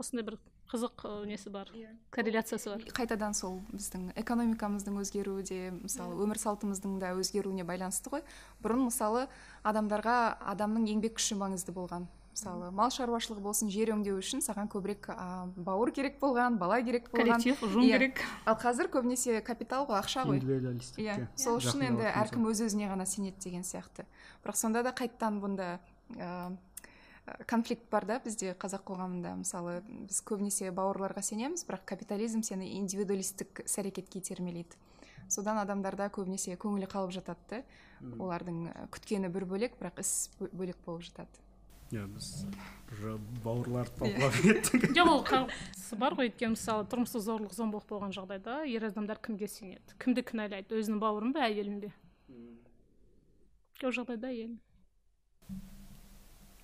[0.00, 0.38] Осындай бір
[0.70, 1.70] қызық ы, несі бар?
[2.10, 2.84] Корреляциясы бар.
[2.96, 8.24] Қайтадан сол біздің экономикамыздың өзгеруі де мысалы өмір салтымыздың да өзгеруіне байланысты ғой.
[8.64, 9.26] Бұрын мысалы
[9.62, 12.08] адамдарға адамның еңбек күші маңызды болған.
[12.36, 17.06] Мысалы мал шаруашылығы болсын жер өңдеу үшін саған көбірек а, бауыр керек болған бала керек
[17.08, 17.40] болған.
[17.40, 17.96] Коллектив ұжым Иә.
[17.96, 18.20] керек.
[18.44, 20.42] Ал қазір көбінесе капитал ғой ақша ғой.
[21.00, 21.30] Иә.
[21.34, 24.04] сол үшін енді әркім өз өзіне ғана сенеді деген сияқты.
[24.44, 25.78] Бірақ сонда да қайтадан бұнда
[26.12, 26.52] ә,
[27.46, 29.32] конфликт бар да бізде қазақ қоғамында?
[29.42, 34.76] Мысалы біз көбінесе бауырларға сенеміз бірақ капитализм сені индивидуалистік іс әрекетке итермелейді.
[35.28, 37.62] Содан адамдарда көбінесе көңілі қалып жатады да.
[38.22, 38.60] Олардың
[38.94, 41.42] күткені бір бөлек бірақ іс бө- бөлек болып жатады.
[41.90, 42.46] Иә біз
[42.92, 44.18] уже бауырларды Иә.
[44.18, 44.86] талқылап кеттік.
[44.98, 46.30] Жоқ ол қағысы бар ғой.
[46.30, 49.94] Өйткені мысалы тұрмыстық зорлық зомбылық болған жағдайда ер адамдар кімге сенеді?
[50.02, 50.74] Кімді кінәлайды?
[50.78, 51.92] Өзінің бауырын ба әйелін бе?
[53.82, 54.56] Ол жағдайда әйел.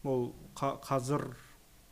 [0.03, 1.25] Ол қа- қазір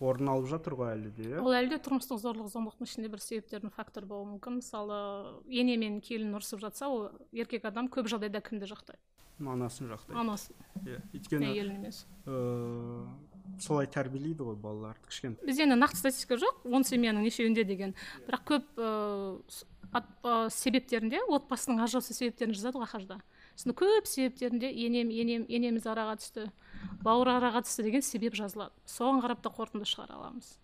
[0.00, 1.40] орын алып жатыр ғой әлі де иә?
[1.44, 4.60] Ол әлі де тұрмыстық зорлық зомбылықтың ішінде бір себептердің фактор болуы мүмкін.
[4.62, 9.00] Мысалы ене мен келін ұрысып жатса ол еркек адам көп жағдайда кімді жақтайды?
[9.40, 10.16] Анасын жақтайды.
[10.20, 10.54] Анасын
[10.84, 12.06] иә өйткені әйелін емес.
[12.26, 13.06] ыыы,
[13.60, 15.46] солай тәрбиелейді ғой балаларды кішкентай.
[15.46, 17.94] Бізде енді нақты статистика жоқ он семьяның нешеуінде деген.
[18.28, 19.40] Бірақ көп ыыы,
[19.92, 23.20] ат- ы, себептерінде отбасының ажырасу себептерін жазады ғой хажда
[23.56, 26.50] сонда көп себептерінде енем енем енеміз араға түсті.
[27.04, 28.74] Бауыр араға түсті деген себеп жазылады.
[28.86, 30.56] Соған қарап та қорытынды шығара аламыз.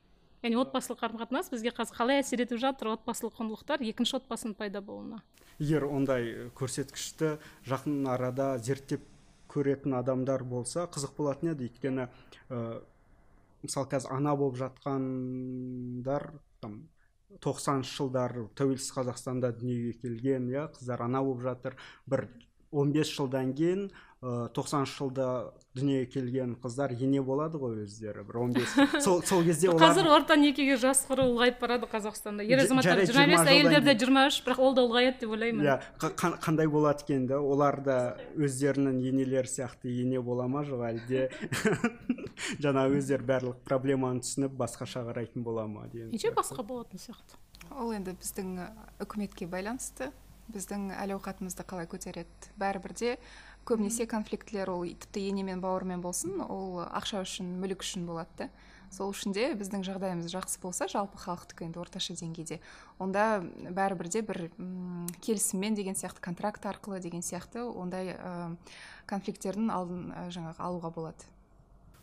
[0.44, 4.82] Яғни отбасылық қарым қатынас бізге қазір қалай әсер етіп жатыр отбасылық құндылықтар екінші отбасының пайда
[4.84, 5.22] болуына.
[5.58, 9.06] Егер ондай көрсеткішті жақын арада зерттеп
[9.50, 11.70] көретін адамдар болса қызық болатын еді.
[11.70, 12.06] Өйткені
[12.50, 12.82] ә,
[13.64, 16.28] мысалы қазір ана болып жатқандар
[16.60, 16.82] там
[17.42, 21.76] тоқсаныншы жылдар тәуелсіз қазақстанда дүниеге келген иә қыздар ана болып жатыр.
[22.06, 22.28] Бір
[22.76, 23.88] 15 жылдан кейін
[24.26, 25.26] тоқсаныншы жылда
[25.76, 30.36] дүниеге келген қыздар ене болады ғой өздері бір 15 сол сол кезде олар қазір орта
[30.40, 32.42] некеге жас құру ұлғайып барады қазақстанда.
[32.48, 35.68] Ер азаматтар жиырма бес 20 жылдан әйелдерде жиырма үш бірақ ол да ұлғаяды деп ойлаймын.
[35.68, 37.98] Иә қа- қа- қандай болады екен да олар да
[38.40, 41.28] өздерінің енелері сияқты ене бола ма жоқ әлде?
[42.64, 47.36] Жаңа өздері барлық проблеманы түсініп басқаша қарайтын бола ма деген неше басқа болатын сияқты?
[47.70, 48.56] Ол енді біздің
[49.04, 50.10] үкіметке байланысты.
[50.52, 52.50] Біздің әл ауқатымызды қалай көтереді?
[52.60, 53.16] Бәрібір де
[53.66, 58.48] көбінесе конфликтілер ол тіпті ене мен бауырмен болсын ол ақша үшін мүлік үшін болады да.
[58.94, 62.60] Сол үшін де біздің жағдайымыз жақсы болса жалпы халықтікі енді орташа деңгейде.
[63.02, 68.54] Онда бәрібір де бір м, келісіммен деген сияқты контракт арқылы деген сияқты ондай ы,
[69.10, 71.26] конфликттердің алдын ы, жаңағы алуға болады.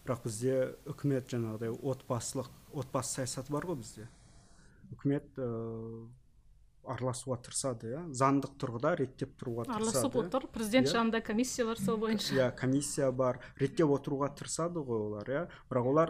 [0.04, 0.58] Бірақ бізде
[0.92, 4.10] үкімет жаңағыдай отбасылық отбасы саясаты бар ғой бізде.
[4.92, 6.04] Үкімет ыыы
[6.88, 8.02] араласуға тырысады иә?
[8.12, 10.48] Заңдық тұрғыда реттеп тұруға тырысады араласып отыр.
[10.54, 10.94] Президент Иә.
[10.94, 12.36] жанында комиссия бар сол бойынша.
[12.36, 13.40] Иә комиссия бар.
[13.58, 15.48] Реттеп отыруға тырысады ғой олар иә?
[15.70, 16.10] Бірақ олар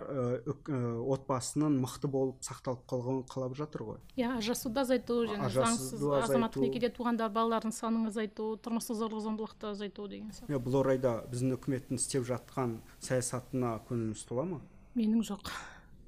[0.49, 0.79] үк- ы,
[1.13, 3.97] отбасының мықты болып сақталып қалғанын қалап жатыр ғой.
[4.17, 10.07] Иә ажырасуды азайту және заңсыз азаматтық некеде туғандар балалардың санын азайту тұрмыстық зорлық зомбылықты азайту
[10.07, 10.49] деген сияқты.
[10.53, 14.61] Иә бұл орайда біздің үкіметтің істеп жатқан саясатына көңіліңіз тола ма?
[14.95, 15.49] Менің жоқ.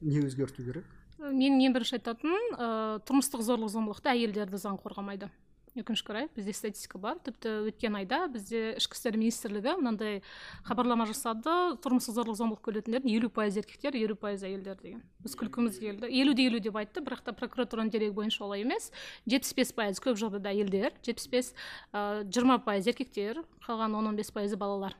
[0.01, 0.85] Не өзгерту керек?
[1.19, 2.67] Менің ең бірінші айтатыным ә,
[3.07, 5.31] тұрмыстық зорлық зомбылықты әйелдерді заң қорғамайды.
[5.75, 7.17] Өкінішке орай бізде статистика бар.
[7.19, 10.21] Тіпті өткен айда бізде ішкі істер министрлігі мынандай
[10.63, 11.75] хабарлама жасады.
[11.83, 15.01] Тұрмыстық зорлық зомбылық көретіндердің елу пайыз еркектер елу пайыз әйелдер деген.
[15.19, 16.07] Біз күлкіміз келді.
[16.07, 18.87] Елу де елу деп айтты бірақ та прокуратураның дерегі бойынша олай емес.
[19.27, 21.51] Жетпіс бес пайыз көп жағдайда әйелдер жетпіс бес
[21.91, 24.95] жиырма пайыз еркектер қалған он он бес пайызы балалар.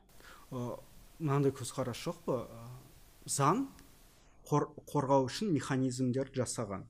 [0.51, 2.41] Мынандай көзқарас жоқ па?
[3.23, 3.69] Заң
[4.49, 6.85] қор- қорғау үшін механизмдер жасаған.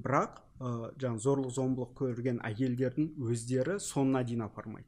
[0.00, 4.86] Бірақ ы, жаңағы зорлық зомбылық көрген әйелдердің өздері соңына дейін апармайды.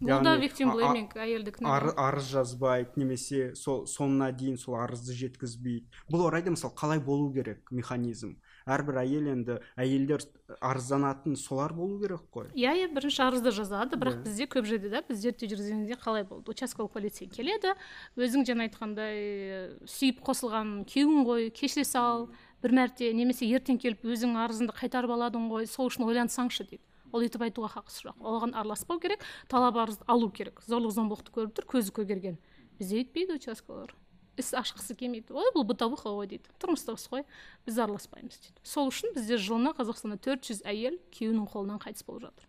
[0.00, 4.30] Бұл да Яғни, виктим а- а- блейминг әйелді Ар, кінәлау арыз жазбайды немесе сол соңына
[4.32, 5.84] дейін сол арызды жеткізбейді.
[6.10, 8.36] Бұл орайда мысалы қалай болу керек механизм?
[8.70, 10.24] Әрбір әйел енді әйелдер
[10.60, 12.50] арызданатын солар болу керек қой.
[12.54, 14.22] Иә иә бірінші арызды жазады бірақ Иә.
[14.24, 16.50] бізде көп жерде да біз зерттеу жүргізгенде қалай болды?
[16.50, 17.74] Участковый полицей келеді
[18.16, 22.28] өзің жаңа айтқандай э, сүйіп қосылған күйеуің ғой кешіре сал
[22.62, 27.24] бір мәрте немесе ертең келіп өзің арызыңды қайтарып аладың ғой сол үшін ойлансаңшы дейді ол
[27.26, 28.20] өйтіп айтуға хақысы жоқ.
[28.22, 30.60] Оған араласпау керек талап арыз алу керек.
[30.62, 32.36] Зорлық зомбылықты көріп тұр көзі көгерген.
[32.78, 33.96] Бізде өйтпейді участковалар.
[34.40, 35.34] Іс ашқысы келмейді.
[35.36, 36.50] Ой бұл бытовуха ғой дейді.
[36.62, 37.24] Тұрмыстық іс қой.
[37.66, 38.60] Біз араласпаймыз дейді.
[38.66, 42.48] Сол үшін бізде жылына қазақстанда 400 әйел күйеуінің қолынан қайтыс болып жатыр.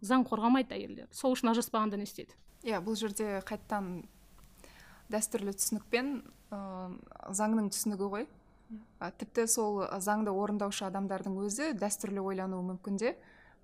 [0.00, 2.36] Заң қорғамайды әйелдерді сол үшін ажыраспағанда не істейді?
[2.64, 4.02] Иә бұл жерде қайттан
[5.12, 6.12] дәстүрлі түсінікпен
[6.52, 6.60] ә,
[7.36, 8.26] заңның түсінігі ғой.
[9.00, 13.14] А, тіпті сол заңды орындаушы адамдардың өзі дәстүрлі ойлануы мүмкін де.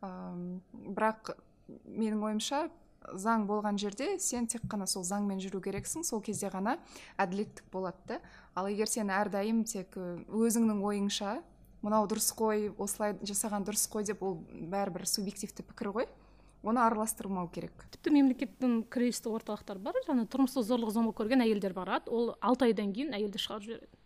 [0.04, 1.36] Ам, бірақ
[1.86, 2.66] менің ойымша
[3.14, 6.76] заң болған жерде сен тек қана сол заңмен жүру керексің сол кезде ғана
[7.18, 8.20] әділеттік болады да.
[8.54, 11.36] Ал егер сен әрдайым тек өзіңнің ойыңша
[11.82, 16.08] мынау дұрыс қой осылай жасаған дұрыс қой деп ол бәрібір субъективті пікір ғой
[16.66, 17.84] оны араластырмау керек.
[17.94, 22.90] Тіпті мемлекеттің кризистік орталықтары бар жаңа тұрмыстық зорлық зомбылық көрген әйелдер барады ол алты айдан
[22.96, 24.00] кейін әйелді шығарып жібереді.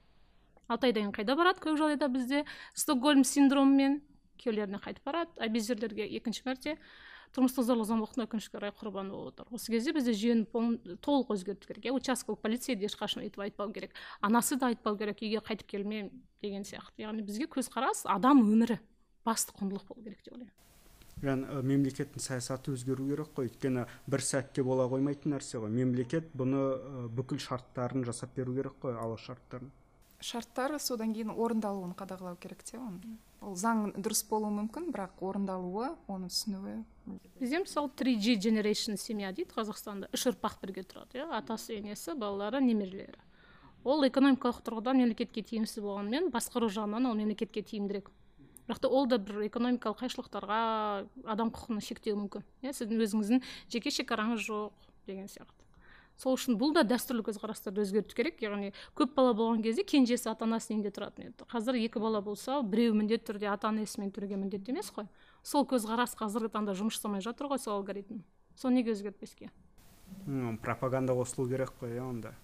[0.68, 1.62] Алты айдан кейін қайда барады?
[1.64, 2.42] Көп жағдайда бізде
[2.74, 4.01] стокгольм синдромымен
[4.42, 6.76] күйеулеріне қайтып барады абьюзерлерге екінші мәрте.
[7.37, 9.47] Тұрмыстық зорлық зомбылықтың өкінішке орай құрбаны болып отыр.
[9.55, 13.95] Осы кезде бізде жүйені толық өзгерту керек иә участковый полицей де ешқашан өйтіп айтпау керек
[14.20, 16.11] анасы да айтпау керек үйге қайтып келме
[16.43, 17.07] деген сияқты.
[17.07, 18.81] Яғни бізге көзқарас адам өмірі
[19.24, 20.57] басты құндылық болу керек деп ойлаймын.
[21.20, 23.51] Ы, мемлекеттің саясаты өзгеру керек қой.
[23.51, 25.68] Өйткені бір сәтте бола қоймайтын нәрсе ғой.
[25.68, 29.70] Мемлекет бұны бүкіл шарттарын жасап беру керек қой алғы шарттарын.
[30.21, 35.95] Шарттар содан кейін орындалуын қадағалау керек те оның ол заң дұрыс болуы мүмкін бірақ орындалуы
[36.12, 36.81] оны түсінуі
[37.41, 41.27] бізде мысалы 3G generation семья дейді қазақстанда үш ұрпақ бірге тұрады иә?
[41.39, 43.18] Атасы енесі балалары немерелері.
[43.85, 48.11] Ол экономикалық тұрғыдан мемлекетке тиімсіз болғанымен басқару жағынан ол мемлекетке тиімдірек.
[48.68, 50.61] Бірақ та ол да бір экономикалық қайшылықтарға
[51.25, 52.75] адам құқығын шектеуі мүмкін иә?
[52.77, 53.43] Сіздің өзіңіздің
[53.73, 55.59] жеке шекараңыз жоқ деген сияқты.
[56.21, 58.43] Сол үшін бұл да дәстүрлі көзқарастарды өзгерту керек.
[58.45, 61.49] Яғни көп бала болған кезде кенжесі ата анасының үйінде тұратын еді?
[61.49, 65.09] Қазір екі бала болса біреуі міндетті түрде ата анасымен тұруге міндетті емес қой.
[65.43, 68.21] Сол көзқарас қазіргі таңда жұмыс жасамай жатыр ғой сол алгоритм.
[68.61, 69.49] Соны неге өзгертпеске
[70.62, 72.35] пропаганда қосылу керек қой иә онда.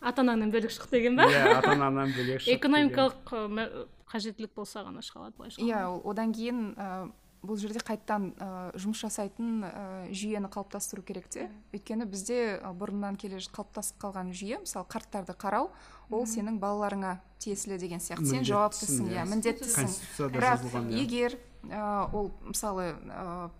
[0.00, 1.26] Ата анаңнан бөлек шық деген ба?
[1.30, 6.74] Иә ата ананан бөлек шық экономикалық қажеттілік болса ғана шыға алады былайша иә одан кейін
[6.76, 7.10] ә,
[7.46, 9.70] бұл жерде қайттан ә, жұмыс жасайтын ә,
[10.10, 11.48] жүйені қалыптастыру керек те.
[11.74, 15.70] Өйткені бізде ә, бұрыннан келе қалыптасып қалған жүйе мысалы қарттарды қарау
[16.10, 18.28] ол сенің балаларыңа тиесілі деген сияқты.
[18.30, 19.22] Сен жауаптысың иә.
[19.22, 19.26] иә.
[19.30, 20.84] міндеттісің бірақ иә.
[21.00, 21.38] егер
[21.70, 23.50] ә, ол мысалы ә,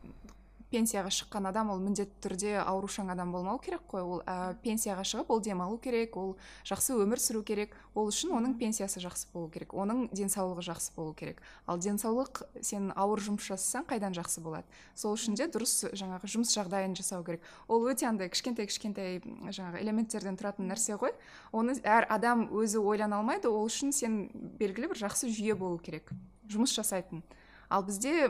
[0.77, 4.05] пенсияға шыққан адам ол міндетті түрде аурушаң адам болмау керек қой.
[4.05, 6.35] Ол ә, пенсияға шығып ол демалу керек ол
[6.68, 7.72] жақсы өмір сүру керек.
[7.97, 11.41] Ол үшін оның пенсиясы жақсы болу керек оның денсаулығы жақсы болу керек.
[11.66, 14.68] Ал денсаулық сен ауыр жұмыс жасасаң қайдан жақсы болады?
[14.95, 17.47] Сол үшін де дұрыс жаңағы жұмыс жағдайын жасау керек.
[17.68, 21.16] Ол өте андай кішкентай кішкентай жаңағы элементтерден тұратын нәрсе ғой.
[21.57, 24.27] Оны әр адам өзі ойлана алмайды ол үшін сен
[24.61, 26.12] белгілі бір жақсы жүйе болу керек
[26.53, 27.24] жұмыс жасайтын.
[27.68, 28.29] Ал бізде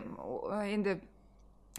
[0.70, 1.00] енді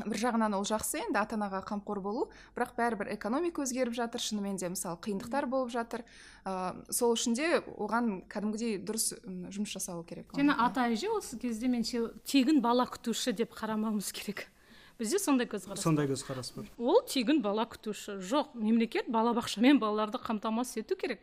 [0.05, 2.27] бір жағынан ол жақсы енді ата анаға қамқор болу.
[2.55, 6.03] Бірақ бәрібір экономика өзгеріп жатыр шынымен де мысалы қиындықтар болып жатыр.
[6.45, 11.67] Ә, сол үшін де оған кәдімгідей дұрыс жұмыс жасалу керек және ата әже осы кезде
[11.71, 14.47] меніңше тегін бала күтуші деп қарамауымыз керек.
[14.97, 16.69] Бізде сондай көзқарас сондай көзқарас бар.
[16.77, 18.17] Ол тегін бала күтуші.
[18.17, 21.21] Жоқ мемлекет балабақшамен балаларды қамтамасыз ету керек.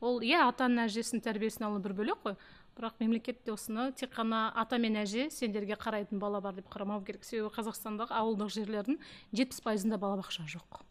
[0.00, 2.36] Ол иә ата әжесінің тәрбиесін алу бір бөлек қой.
[2.76, 7.24] Бірақ мемлекет осыны тек қана ата мен әже сендерге қарайтын бала бар деп қарамау керек.
[7.24, 8.98] Себебі қазақстандағы ауылдық жерлердің
[9.32, 10.82] жетпіс пайызында балабақша жоқ.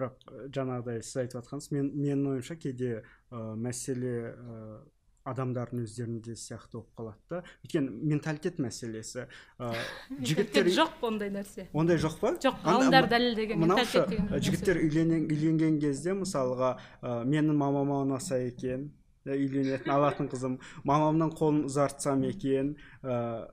[0.00, 4.80] Бірақ жаңағыдай сіз айтып жатқансыз мен менің ойымша кейде ә, мәселе ә,
[5.28, 7.40] адамдардың өздерінде сияқты болып қалады да.
[7.66, 9.26] Өйткені менталитет мәселесі
[9.60, 9.74] ә,
[10.30, 11.68] жігіттер жоқ ондай нәрсе.
[11.76, 12.32] Ондай жоқ па?
[12.40, 14.06] Жоқ ғалымдар дәлелдеген мынаушы
[14.40, 18.88] жігіттер үйленген кезде мысалға ә, менің мамама ұнаса екен.
[19.26, 20.56] Үйленетін алатын қызым.
[20.88, 23.48] Мамамның қолын ұзартсам екен ә,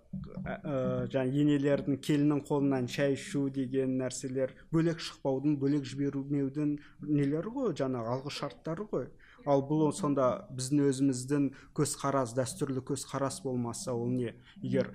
[0.47, 8.15] ә, енелердің келіннің қолынан шай ішу деген нәрселер бөлек шықпаудың бөлек жібермеудің нелері ғой жаңағы
[8.15, 9.11] алғы шарттары ғой.
[9.47, 14.33] Ал бұл сонда біздің өзіміздің көзқарас дәстүрлі көзқарас болмаса ол не?
[14.63, 14.91] Егер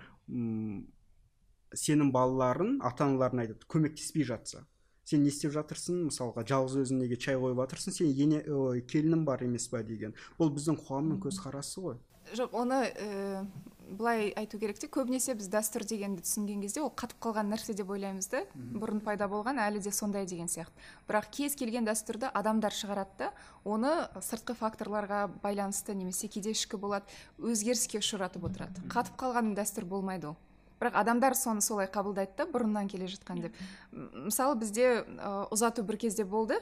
[1.72, 4.66] сенің балаларың ата аналарың айтады көмектеспей жатса.
[5.12, 9.26] Сен не істеп жатырсың мысалға жалғыз өзің неге чай қойып жатырсың сен ене ой келінім
[9.28, 10.16] бар емес па деген.
[10.40, 12.00] Бұл біздің қоғамның көзқарасы ғой.
[12.32, 13.46] Жоқ оны ә,
[13.90, 17.90] былай айту керек те көбінесе біз дәстүр дегенді түсінген кезде ол қатып қалған нәрсе деп
[17.92, 18.44] ойлаймыз да.
[18.54, 20.72] Бұрын пайда болған әлі де сондай деген сияқты.
[21.10, 23.32] Бірақ кез келген дәстүрді адамдар шығарады да
[23.64, 23.90] оны
[24.22, 27.10] сыртқы факторларға байланысты немесе кейде ішкі болады
[27.42, 28.86] өзгеріске ұшыратып отырады.
[28.88, 30.38] Қатып қалған дәстүр болмайды ол.
[30.82, 33.58] Бірақ адамдар соны солай қабылдайды да бұрыннан келе жатқан деп.
[33.92, 36.58] Мысалы бізде ә, ұзату бір кезде болды.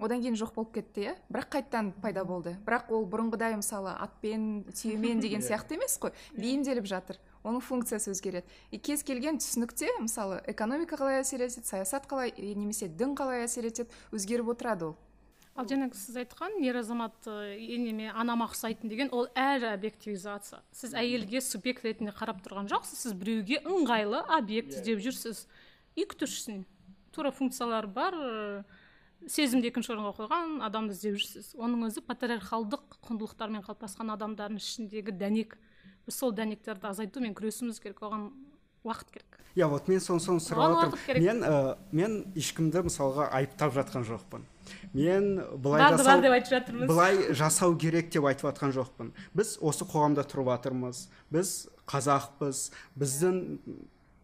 [0.00, 1.12] Одан кейін жоқ болып кетті иә?
[1.28, 2.56] Бірақ қайтадан пайда болды.
[2.64, 6.16] Бірақ ол бұрынғыдай мысалы атпен түйемен деген сияқты емес қой.
[6.38, 7.20] Бейімделіп жатыр.
[7.44, 8.48] Оның функциясы өзгереді.
[8.70, 13.68] И кез келген түсінікте мысалы экономика қалай әсер етеді саясат қалай немесе дін қалай әсер
[13.68, 14.96] етеді өзгеріп отырады ол.
[15.52, 20.62] Ал жаңағы сіз айтқан ер азамат енеме анама ұқсайтын деген ол әр объективизация.
[20.72, 25.44] Сіз әйелге субъект ретінде қарап тұрған жоқсыз сіз біреуге ыңғайлы объект іздеп жүрсіз.
[25.98, 26.62] Үй күтушісің.
[27.12, 28.16] Тура функциялары бар
[29.28, 31.52] сезімді екінші орынға қойған адамды іздеп жүрсіз.
[31.60, 35.58] Оның өзі патриархалдық құндылықтармен қалыптасқан адамдардың ішіндегі дәнек.
[36.06, 38.00] Біз сол дәнектерді азайтумен күресуіміз керек.
[38.02, 38.32] Оған
[38.84, 39.38] уақыт керек.
[39.54, 44.46] Иә вот мен соны соны сұрап жатырмын мен ә, мен ешкімді мысалға айыптап жатқан жоқпын.
[44.94, 46.88] Мен былай жасау бар деп айтып жатырмыз.
[46.88, 49.12] былай жасау керек деп айтып жатқан жоқпын.
[49.36, 51.04] Біз осы қоғамда тұрып жатырмыз.
[51.30, 51.52] Біз
[51.84, 52.70] қазақпыз.
[52.96, 53.42] Біздің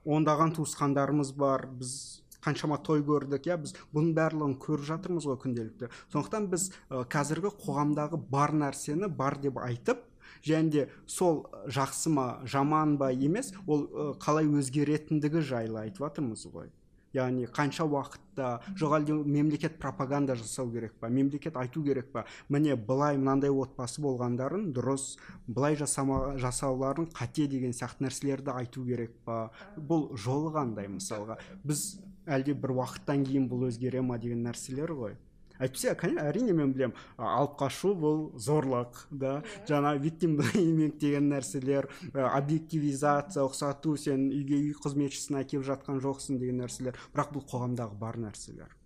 [0.08, 1.66] ондаған туысқандарымыз бар.
[1.76, 3.60] Біз қаншама той көрдік иә.
[3.60, 5.92] Біз бұның барлығын көріп жатырмыз ғой күнделікті.
[6.08, 10.07] Сондықтан біз ә, қазіргі қоғамдағы бар нәрсені бар деп айтып
[10.48, 13.86] және де сол жақсы ма жаман ба емес ол
[14.22, 16.72] қалай өзгеретіндігі жайлы айтып жатырмыз ғой.
[17.16, 22.26] Яғни қанша уақытта жоқ әлде мемлекет пропаганда жасау керек па мемлекет айту керек па?
[22.48, 29.16] Міне былай мынандай отбасы болғандарын дұрыс былай жасама, жасауларын қате деген сияқты нәрселерді айту керек
[29.24, 29.48] па?
[29.76, 31.38] Бұл жолы қандай мысалға?
[31.64, 31.96] Біз
[32.28, 35.16] әлде бір уақыттан кейін бұл өзгере ма деген нәрселер ғой.
[35.58, 39.42] Әйтпесе әрине мен білемін алып қашу бұл зорлық да.
[39.68, 46.62] Жаңа виктим блейминг деген нәрселер объективизация ұқсату сен үйге үй қызметшісін әкеліп жатқан жоқсың деген
[46.64, 46.98] нәрселер.
[47.14, 48.77] Бірақ бұл қоғамдағы бар нәрселер.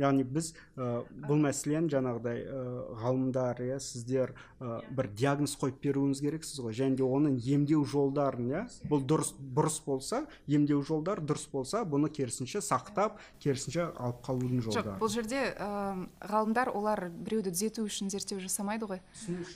[0.00, 2.62] Яғни біз ә, бұл мәселені жаңағыдай ә,
[3.02, 6.74] ғалымдар иә сіздер ә, бір диагноз қойып беруіңіз керексіз ғой.
[6.76, 12.10] Және де оның емдеу жолдарын иә бұл дұрыс бұрыс болса емдеу жолдары дұрыс болса бұны
[12.12, 14.96] керісінше сақтап керісінше алып қалудың жолдары.
[14.96, 19.02] жоқ бұл жерде ә, ғалымдар олар біреуді түзету үшін зерттеу жасамайды ғой.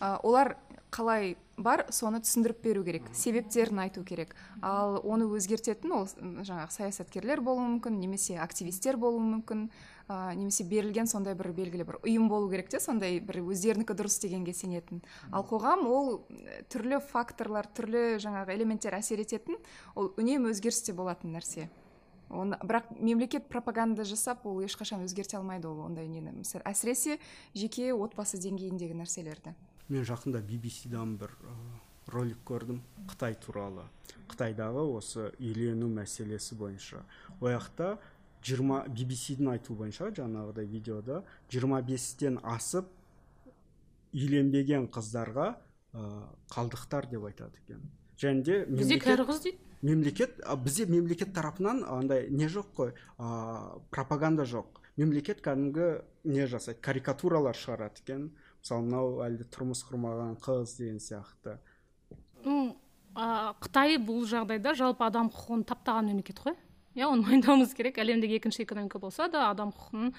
[0.00, 0.56] Ә, олар
[0.94, 4.34] қалай бар соны түсіндіріп беру керек себептерін айту керек.
[4.62, 9.68] Ал оны өзгертетін ол жаңағы саясаткерлер болуы мүмкін немесе активистер болуы мүмкін.
[10.08, 14.20] Ә, немесе берілген сондай бір белгілі бір ұйым болу керек те сондай бір өздерінікі дұрыс
[14.22, 15.02] дегенге сенетін.
[15.32, 16.12] Ал қоғам ол
[16.72, 19.58] түрлі факторлар түрлі жаңағы элементтер әсер ететін
[19.94, 21.68] ол үнемі өзгерісте болатын нәрсе.
[22.30, 26.32] Оны бірақ мемлекет пропаганда жасап ол ешқашан өзгерте алмайды ол ондай нені.
[26.64, 27.18] Әсіресе
[27.54, 29.54] жеке отбасы деңгейіндегі нәрселерді.
[29.88, 31.36] Мен жақында bbc дан бір
[32.08, 32.80] ролик көрдім.
[33.08, 33.84] Қытай туралы.
[34.28, 37.04] Қытайдағы осы үйлену мәселесі бойынша.
[37.40, 37.98] Ол жақта
[38.44, 41.22] жиырма bbc-дің айтуы бойынша жаңағыдай видеода
[41.52, 42.90] 25-тен асып
[44.14, 45.48] үйленбеген қыздарға
[45.94, 46.08] ә,
[46.52, 47.82] қалдықтар деп айтады екен.
[48.20, 49.58] Және де бізде кәрі қыз дейді.
[49.82, 54.80] мемлекет а, бізде мемлекет тарапынан андай не жоқ қой а, пропаганда жоқ.
[54.96, 58.30] Мемлекет кәдімгі не жасайды карикатуралар шығарады екен.
[58.62, 61.58] Мысалы мынау әлде тұрмыс құрмаған қыз деген сияқты.
[62.44, 62.76] Ну
[63.14, 66.54] а, қытай бұл жағдайда жалпы адам құқығын таптаған мемлекет қой.
[66.94, 67.98] Иә оны мойындауымыз керек.
[67.98, 70.12] Әлемдегі екінші экономика болса да адам құқығын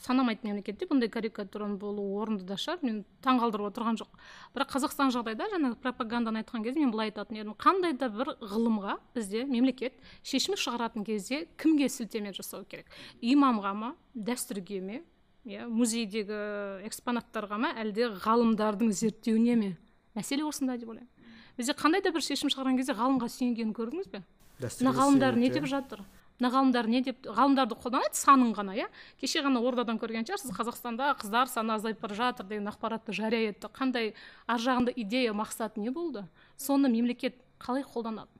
[0.00, 2.80] санамайтын мемлекетте бұндай карикатураның болуы орынды да шығар.
[2.86, 4.10] Мен таңғалдырып отырған жоқ.
[4.54, 7.54] Бірақ қазақстан жағдайда жаңағы пропаганданы айтқан кезде мен былай айтатын едім.
[7.58, 12.86] Қандай да бір ғылымға бізде мемлекет шешім шығаратын кезде кімге сілтеме жасау керек?
[13.20, 15.02] Имамға ма дәстүрге ме?
[15.44, 17.74] Иә музейдегі экспонаттарға ма?
[17.80, 19.70] Әлде ғалымдардың зерттеуіне ме?
[20.14, 21.10] Мәселе осында деп ойлаймын.
[21.58, 24.22] Бізде қандай да бір шешім шығарған кезде ғалымға сүйенгенін көрдіңіз бе?
[24.60, 26.02] Мына ғалымдар не деп жатыр?
[26.40, 28.16] Мына ғалымдар не деп ғалымдарды қолданады?
[28.16, 28.86] Санын ғана иә?
[29.20, 33.68] Кеше ғана ордадан көрген шығарсыз қазақстанда қыздар саны азайып бара жатыр деген ақпаратты жария етті.
[33.68, 34.14] Қандай
[34.46, 36.24] ар жағында идея мақсат не болды?
[36.56, 38.32] Соны мемлекет қалай қолданады?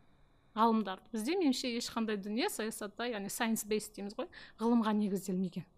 [0.56, 4.26] Ғалымдарды бізде меніңше ешқандай дүние саясатта яғни сайенс бейс дейміз ғой
[4.58, 5.68] ғылымға негізделмеген.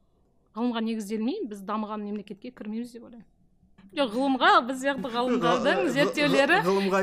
[0.55, 3.32] Ғылымға негізделмей біз дамыған мемлекетке кірмейміз деп ойлаймын.
[3.93, 6.59] Жоқ ғылымға біз сияқты ғалымдардың зерттеулері.
[6.64, 7.01] ғылымға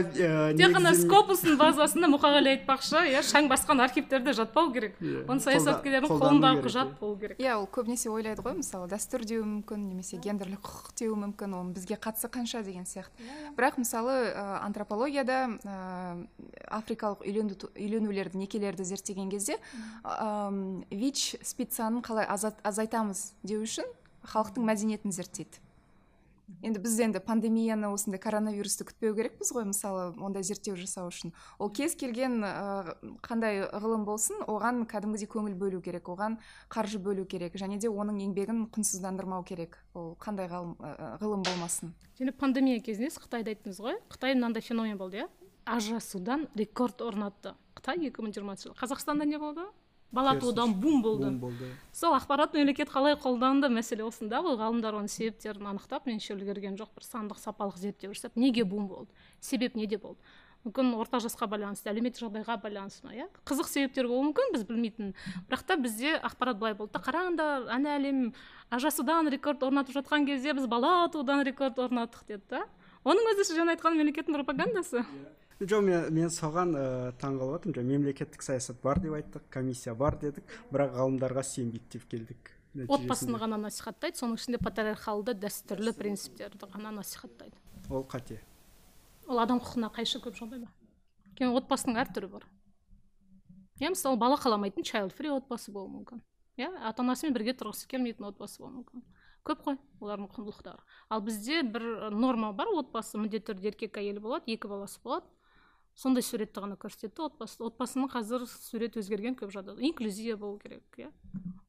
[0.58, 3.04] тек қана скопустың базасында мұқағали айтпақшы.
[3.14, 4.96] Иә шаң басқан архивтерде жатпау керек.
[4.98, 7.00] Иә, оны саясаткерлердің қолындағы құжат иә.
[7.00, 7.38] болу керек.
[7.38, 11.72] Иә ол көбінесе ойлайды ғой мысалы дәстүр деуі мүмкін немесе гендерлік құқық деуі мүмкін оның
[11.78, 13.14] бізге қатысы қанша деген сияқты.
[13.54, 14.34] Бірақ мысалы
[14.66, 15.46] антропологияда
[16.74, 19.60] африкалық үйлену, үйленулерді некелерді зерттеген кезде
[20.90, 22.26] вич спицаның қалай
[22.64, 23.86] азайтамыз деу үшін
[24.26, 25.62] халықтың мәдениетін зерттейді.
[26.62, 31.34] Енді біз енді пандемияны осындай коронавирусты күтпеу керекпіз ғой мысалы ондай зерттеу жасау үшін.
[31.60, 32.96] Ол кез келген ә,
[33.26, 36.40] қандай ғылым болсын оған кәдімгідей көңіл бөлу керек оған
[36.70, 39.80] қаржы бөлу керек және де оның еңбегін құнсыздандырмау керек.
[39.94, 41.94] Ол қандай ғалым, ә, ғылым болмасын.
[42.20, 44.02] Және пандемия кезінде сіз қытайды айттыңыз ғой.
[44.12, 45.30] Қытай мынандай феномен болды иә?
[45.70, 47.54] ажырасудан рекорд орнатты.
[47.78, 49.68] Қытай екі мың жылы қазақстанда не болды?
[50.12, 51.30] Бала туудан бум болды.
[51.30, 51.70] Бум болды.
[51.94, 54.42] Сол ақпарат мемлекет қалай қолданды мәселе осында.
[54.42, 58.88] Ғой ғалымдар оның себептерін анықтап меніңше үлгерген жоқ бір сандық сапалық зерттеу жасап неге бум
[58.88, 59.12] болды?
[59.40, 60.20] Себеп неде болды?
[60.66, 63.30] Мүмкін орта жасқа байланысты әлеуметтік жағдайға байланысты ма иә?
[63.48, 65.14] Қызық себептер болуы мүмкін біз білмейтін.
[65.48, 68.34] Бірақ та бізде ақпарат былай болды да қараңдар ана әлем
[68.68, 72.66] ажырасудан рекорд орнатып жатқан кезде біз бала туудан рекорд орнаттық деді да.
[73.08, 75.06] Оның өзі сіз жаңа айтқан мемлекеттің пропагандасы.
[75.60, 76.86] Жоқ мен, мен соған ә,
[77.20, 81.98] таң қалып жатырмын жаңа мемлекеттік саясат бар деп айттық комиссия бар дедік бірақ ғалымдарға сенбейді
[81.98, 87.58] деп келдік отбасыны Нәтижесінде ғана насихаттайды соның ішінде патриархалды дәстүрлі принциптерді ғана насихаттайды.
[87.90, 88.40] Ол қате?
[89.28, 90.70] Ол адам құқығына қайшы көп жағдайда.
[91.26, 92.46] Өйткені отбасының әр түрі бар.
[93.82, 96.22] Иә мысалы бала қаламайтын чайлд фри отбасы болуы мүмкін.
[96.62, 99.04] Иә ата анасымен бірге тұрғысы келмейтін отбасы болуы мүмкін.
[99.48, 100.82] Көп қой олардың құндылықтары.
[101.10, 105.26] Ал бізде бір норма бар отбасы міндетті түрде еркек әйел болады екі баласы болады.
[106.00, 109.84] Сондай суретті ғана көрсетеді отбасы отбасының қазір сурет өзгерген көп жағдайда.
[109.84, 111.10] Инклюзия болу керек иә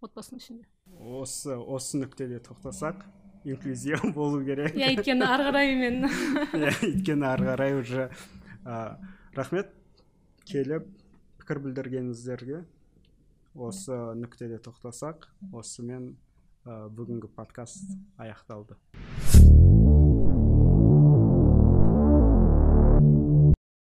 [0.04, 0.68] отбасының ішінде.
[0.94, 3.02] Осы осы нүктеде тоқтасақ
[3.44, 4.76] инклюзия болу керек.
[4.78, 6.06] Иә өйткені ары қарай мен.
[6.60, 8.10] Иә өйткені ары қарай уже
[9.34, 9.74] рахмет.
[10.50, 10.86] Келіп
[11.42, 12.64] пікір білдіргеніңіздерге
[13.54, 16.14] осы нүктеде тоқтасақ осымен
[16.64, 18.78] ә, бүгінгі подкаст аяқталды.